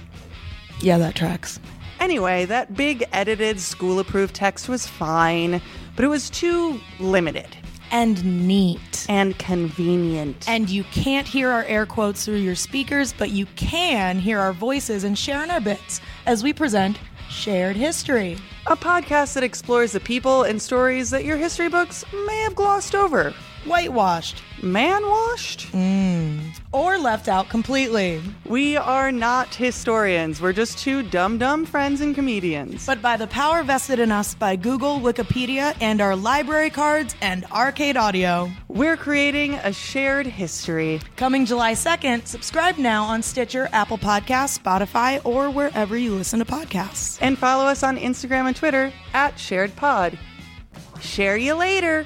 [0.79, 1.59] Yeah, that tracks.
[1.99, 5.61] Anyway, that big edited school approved text was fine,
[5.95, 7.55] but it was too limited
[7.91, 9.05] And neat.
[9.09, 10.47] and convenient.
[10.49, 14.53] And you can't hear our air quotes through your speakers, but you can hear our
[14.53, 16.97] voices and share in our bits as we present
[17.29, 18.37] Shared History.
[18.67, 22.95] a podcast that explores the people and stories that your history books may have glossed
[22.95, 23.33] over,
[23.65, 24.41] Whitewashed.
[24.63, 25.71] Man washed.
[25.73, 26.39] Mm.
[26.71, 28.21] Or left out completely.
[28.45, 30.41] We are not historians.
[30.41, 32.85] We're just two dumb dumb friends and comedians.
[32.85, 37.45] But by the power vested in us by Google, Wikipedia, and our library cards and
[37.51, 38.49] arcade audio.
[38.69, 41.01] We're creating a shared history.
[41.17, 46.45] Coming July 2nd, subscribe now on Stitcher, Apple Podcasts, Spotify, or wherever you listen to
[46.45, 47.17] podcasts.
[47.21, 50.17] And follow us on Instagram and Twitter at Shared Pod.
[51.01, 52.05] Share you later.